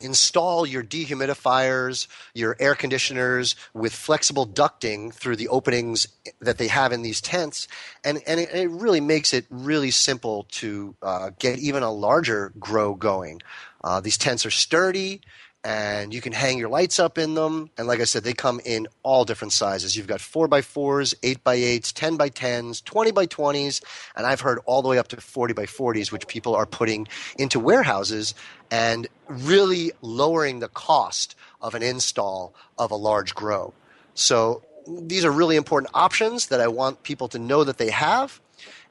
install 0.00 0.66
your 0.66 0.82
dehumidifiers, 0.82 2.06
your 2.34 2.56
air 2.60 2.74
conditioners 2.74 3.56
with 3.72 3.94
flexible 3.94 4.46
ducting 4.46 5.12
through 5.12 5.36
the 5.36 5.48
openings 5.48 6.06
that 6.40 6.58
they 6.58 6.68
have 6.68 6.92
in 6.92 7.02
these 7.02 7.20
tents. 7.20 7.66
And, 8.04 8.20
and 8.26 8.40
it, 8.40 8.54
it 8.54 8.70
really 8.70 9.00
makes 9.00 9.32
it 9.32 9.46
really 9.50 9.90
simple 9.90 10.46
to 10.52 10.94
uh, 11.02 11.30
get 11.38 11.58
even 11.58 11.82
a 11.82 11.90
larger 11.90 12.52
grow 12.58 12.94
going. 12.94 13.40
Uh, 13.82 14.00
these 14.00 14.18
tents 14.18 14.44
are 14.44 14.50
sturdy 14.50 15.22
and 15.66 16.14
you 16.14 16.20
can 16.20 16.32
hang 16.32 16.58
your 16.58 16.68
lights 16.68 17.00
up 17.00 17.18
in 17.18 17.34
them. 17.34 17.70
And 17.76 17.88
like 17.88 17.98
I 17.98 18.04
said, 18.04 18.22
they 18.22 18.34
come 18.34 18.60
in 18.64 18.86
all 19.02 19.24
different 19.24 19.52
sizes. 19.52 19.96
You've 19.96 20.06
got 20.06 20.20
4x4s, 20.20 21.16
8x8s, 21.22 21.92
10x10s, 21.92 22.84
20x20s, 22.84 23.82
and 24.14 24.26
I've 24.26 24.40
heard 24.40 24.60
all 24.64 24.80
the 24.80 24.88
way 24.88 24.96
up 24.96 25.08
to 25.08 25.16
40x40s, 25.16 26.12
which 26.12 26.28
people 26.28 26.54
are 26.54 26.66
putting 26.66 27.08
into 27.36 27.58
warehouses 27.58 28.32
and 28.70 29.08
really 29.26 29.90
lowering 30.02 30.60
the 30.60 30.68
cost 30.68 31.34
of 31.60 31.74
an 31.74 31.82
install 31.82 32.54
of 32.78 32.92
a 32.92 32.96
large 32.96 33.34
grow. 33.34 33.74
So 34.14 34.62
these 34.86 35.24
are 35.24 35.32
really 35.32 35.56
important 35.56 35.90
options 35.94 36.46
that 36.46 36.60
I 36.60 36.68
want 36.68 37.02
people 37.02 37.26
to 37.30 37.40
know 37.40 37.64
that 37.64 37.78
they 37.78 37.90
have. 37.90 38.40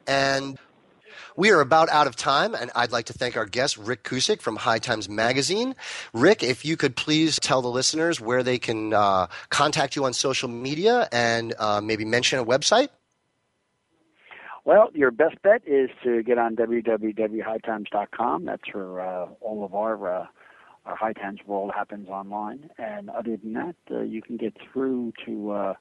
And 0.08 0.60
we 1.36 1.52
are 1.52 1.62
about 1.62 1.90
out 1.90 2.08
of 2.08 2.16
time, 2.16 2.56
and 2.56 2.72
I'd 2.76 2.92
like 2.92 3.06
to 3.06 3.14
thank 3.14 3.36
our 3.38 3.46
guest, 3.46 3.78
Rick 3.78 4.04
Cusick 4.04 4.42
from 4.42 4.56
High 4.56 4.80
Times 4.80 5.10
Magazine. 5.10 5.76
Rick, 6.14 6.44
if 6.44 6.64
you 6.66 6.78
could 6.78 6.96
please 6.96 7.40
tell 7.40 7.62
the 7.62 7.70
listeners 7.70 8.22
where 8.22 8.44
they 8.44 8.58
can 8.58 8.94
uh, 8.94 9.28
contact 9.50 9.96
you 9.96 10.06
on 10.06 10.14
social 10.14 10.50
media 10.50 11.08
and 11.12 11.54
uh, 11.60 11.82
maybe 11.82 12.06
mention 12.06 12.40
a 12.40 12.46
website. 12.46 12.90
Well, 14.64 14.90
your 14.94 15.12
best 15.12 15.42
bet 15.44 15.62
is 15.68 15.90
to 16.04 16.24
get 16.24 16.40
on 16.40 16.56
www.hightimes.com. 16.56 18.46
That's 18.46 18.74
where 18.74 19.00
uh, 19.00 19.28
all 19.42 19.64
of 19.64 19.76
our 19.76 20.22
uh, 20.22 20.26
our 20.86 20.96
High 20.96 21.14
Times 21.14 21.40
world 21.46 21.72
happens 21.76 22.10
online. 22.10 22.70
And 22.78 23.10
other 23.10 23.38
than 23.38 23.54
that, 23.54 23.76
uh, 23.92 24.02
you 24.02 24.22
can 24.22 24.38
get 24.38 24.56
through 24.72 25.14
to 25.26 25.52
uh, 25.52 25.74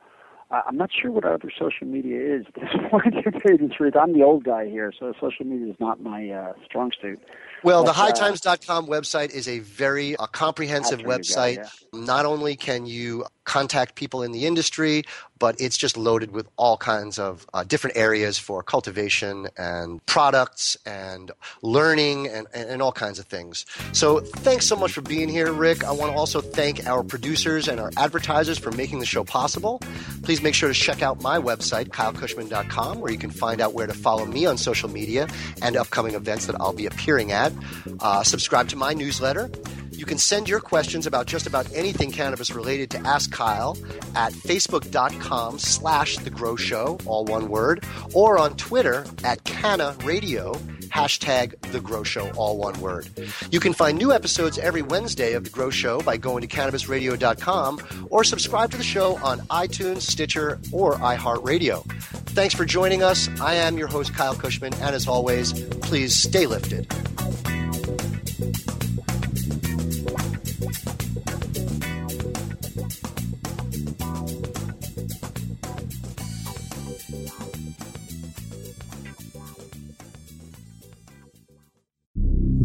I'm 0.67 0.77
not 0.77 0.91
sure 0.93 1.11
what 1.11 1.25
other 1.25 1.51
social 1.59 1.87
media 1.87 2.37
is. 2.37 2.47
This 2.55 2.69
point, 2.91 3.15
to 3.15 3.31
tell 3.31 3.53
you 3.53 3.69
the 3.69 3.75
truth, 3.75 3.95
I'm 3.97 4.13
the 4.13 4.23
old 4.23 4.45
guy 4.45 4.69
here, 4.69 4.93
so 4.99 5.13
social 5.21 5.47
media 5.47 5.73
is 5.73 5.81
not 5.81 6.01
my 6.01 6.31
uh, 6.31 6.53
strong 6.65 6.91
suit. 7.01 7.21
Well, 7.63 7.85
but, 7.85 7.93
the 7.93 7.99
hightimes.com 7.99 8.85
uh, 8.85 8.89
website 8.89 9.35
is 9.35 9.49
a 9.49 9.61
very 9.61 10.17
uh, 10.17 10.27
comprehensive 10.27 11.01
website. 11.01 11.57
yeah. 11.57 11.69
Not 11.93 12.27
only 12.27 12.57
can 12.57 12.87
you 12.87 13.25
contact 13.45 13.95
people 13.95 14.23
in 14.23 14.33
the 14.33 14.47
industry, 14.47 15.05
but 15.39 15.61
it's 15.61 15.77
just 15.77 15.97
loaded 15.97 16.31
with 16.31 16.49
all 16.57 16.77
kinds 16.77 17.19
of 17.19 17.47
uh, 17.53 17.65
different 17.65 17.97
areas 17.97 18.39
for 18.39 18.63
cultivation 18.63 19.49
and 19.57 20.05
products 20.07 20.77
and 20.87 21.31
learning 21.63 22.29
and, 22.29 22.47
and, 22.55 22.71
and, 22.71 22.83
all 22.83 22.93
kinds 22.93 23.19
of 23.19 23.27
things. 23.27 23.67
So 23.93 24.21
thanks 24.21 24.67
so 24.67 24.77
much 24.77 24.93
for 24.93 25.03
being 25.03 25.29
here, 25.29 25.53
Rick. 25.53 25.85
I 25.85 25.93
want 25.93 26.13
to 26.13 26.19
also 26.19 26.41
thank 26.41 26.87
our 26.87 27.03
producers 27.03 27.69
and 27.69 27.81
our 27.81 27.91
advertisers 27.97 28.59
for 28.59 28.71
making 28.73 29.01
the 29.01 29.07
show 29.07 29.25
possible. 29.25 29.81
Please 30.23 30.43
make 30.43 30.55
sure 30.55 30.69
to 30.69 30.75
check 30.75 31.03
out 31.03 31.21
my 31.23 31.39
website, 31.39 31.89
kylekushman.com, 31.89 33.01
where 33.01 33.13
you 33.13 33.19
can 33.19 33.31
find 33.31 33.61
out 33.61 33.75
where 33.75 33.87
to 33.87 33.95
follow 33.95 34.25
me 34.25 34.47
on 34.47 34.57
social 34.57 34.89
media 34.89 35.29
and 35.63 35.77
upcoming 35.77 36.15
events 36.15 36.47
that 36.47 36.57
I'll 36.61 36.73
be 36.73 36.87
appearing 36.87 37.33
at. 37.33 37.53
Uh, 38.01 38.23
subscribe 38.23 38.69
to 38.69 38.77
my 38.77 38.95
newsletter. 38.95 39.51
You 39.97 40.05
can 40.05 40.19
send 40.19 40.49
your 40.49 40.61
questions 40.61 41.07
about 41.07 41.27
just 41.27 41.47
about 41.47 41.73
anything 41.73 42.11
cannabis 42.11 42.51
related 42.51 42.91
to 42.91 42.99
Ask 43.07 43.31
Kyle 43.31 43.79
at 44.17 44.33
facebook.com 44.33 45.59
slash 45.59 46.19
The 46.19 46.31
Grow 46.31 46.57
Show, 46.57 46.99
all 47.07 47.25
one 47.25 47.49
word, 47.49 47.85
or 48.13 48.39
on 48.39 48.57
Twitter 48.57 49.07
at 49.23 49.45
Canna 49.45 49.97
Radio, 50.05 50.55
hashtag 50.93 51.59
The 51.73 51.81
Grow 51.81 52.03
Show, 52.03 52.31
all 52.33 52.59
one 52.59 52.79
word. 52.81 53.09
You 53.51 53.61
can 53.61 53.73
find 53.73 53.97
new 53.97 54.13
episodes 54.13 54.59
every 54.59 54.83
Wednesday 54.83 55.35
of 55.35 55.45
The 55.45 55.51
Grow 55.51 55.71
Show 55.71 56.01
by 56.01 56.17
going 56.17 56.43
to 56.43 56.49
cannabisradio.com 56.49 58.09
or 58.11 58.25
subscribe 58.25 58.73
to 58.73 58.77
the 58.77 58.83
show 58.83 59.17
on 59.19 59.41
iTunes, 59.43 60.03
Stitcher, 60.03 60.59
or 60.73 60.95
iHeartRadio. 60.97 61.85
Thanks 62.31 62.55
for 62.55 62.65
joining 62.65 63.05
us. 63.05 63.29
I 63.41 63.55
am 63.55 63.79
your 63.79 63.89
host, 63.89 64.13
Kyle 64.13 64.35
Kushman, 64.35 64.75
and 64.75 64.95
as 64.95 65.07
always, 65.07 65.53
please 65.53 66.17
stay 66.17 66.47
lifted. 66.47 66.93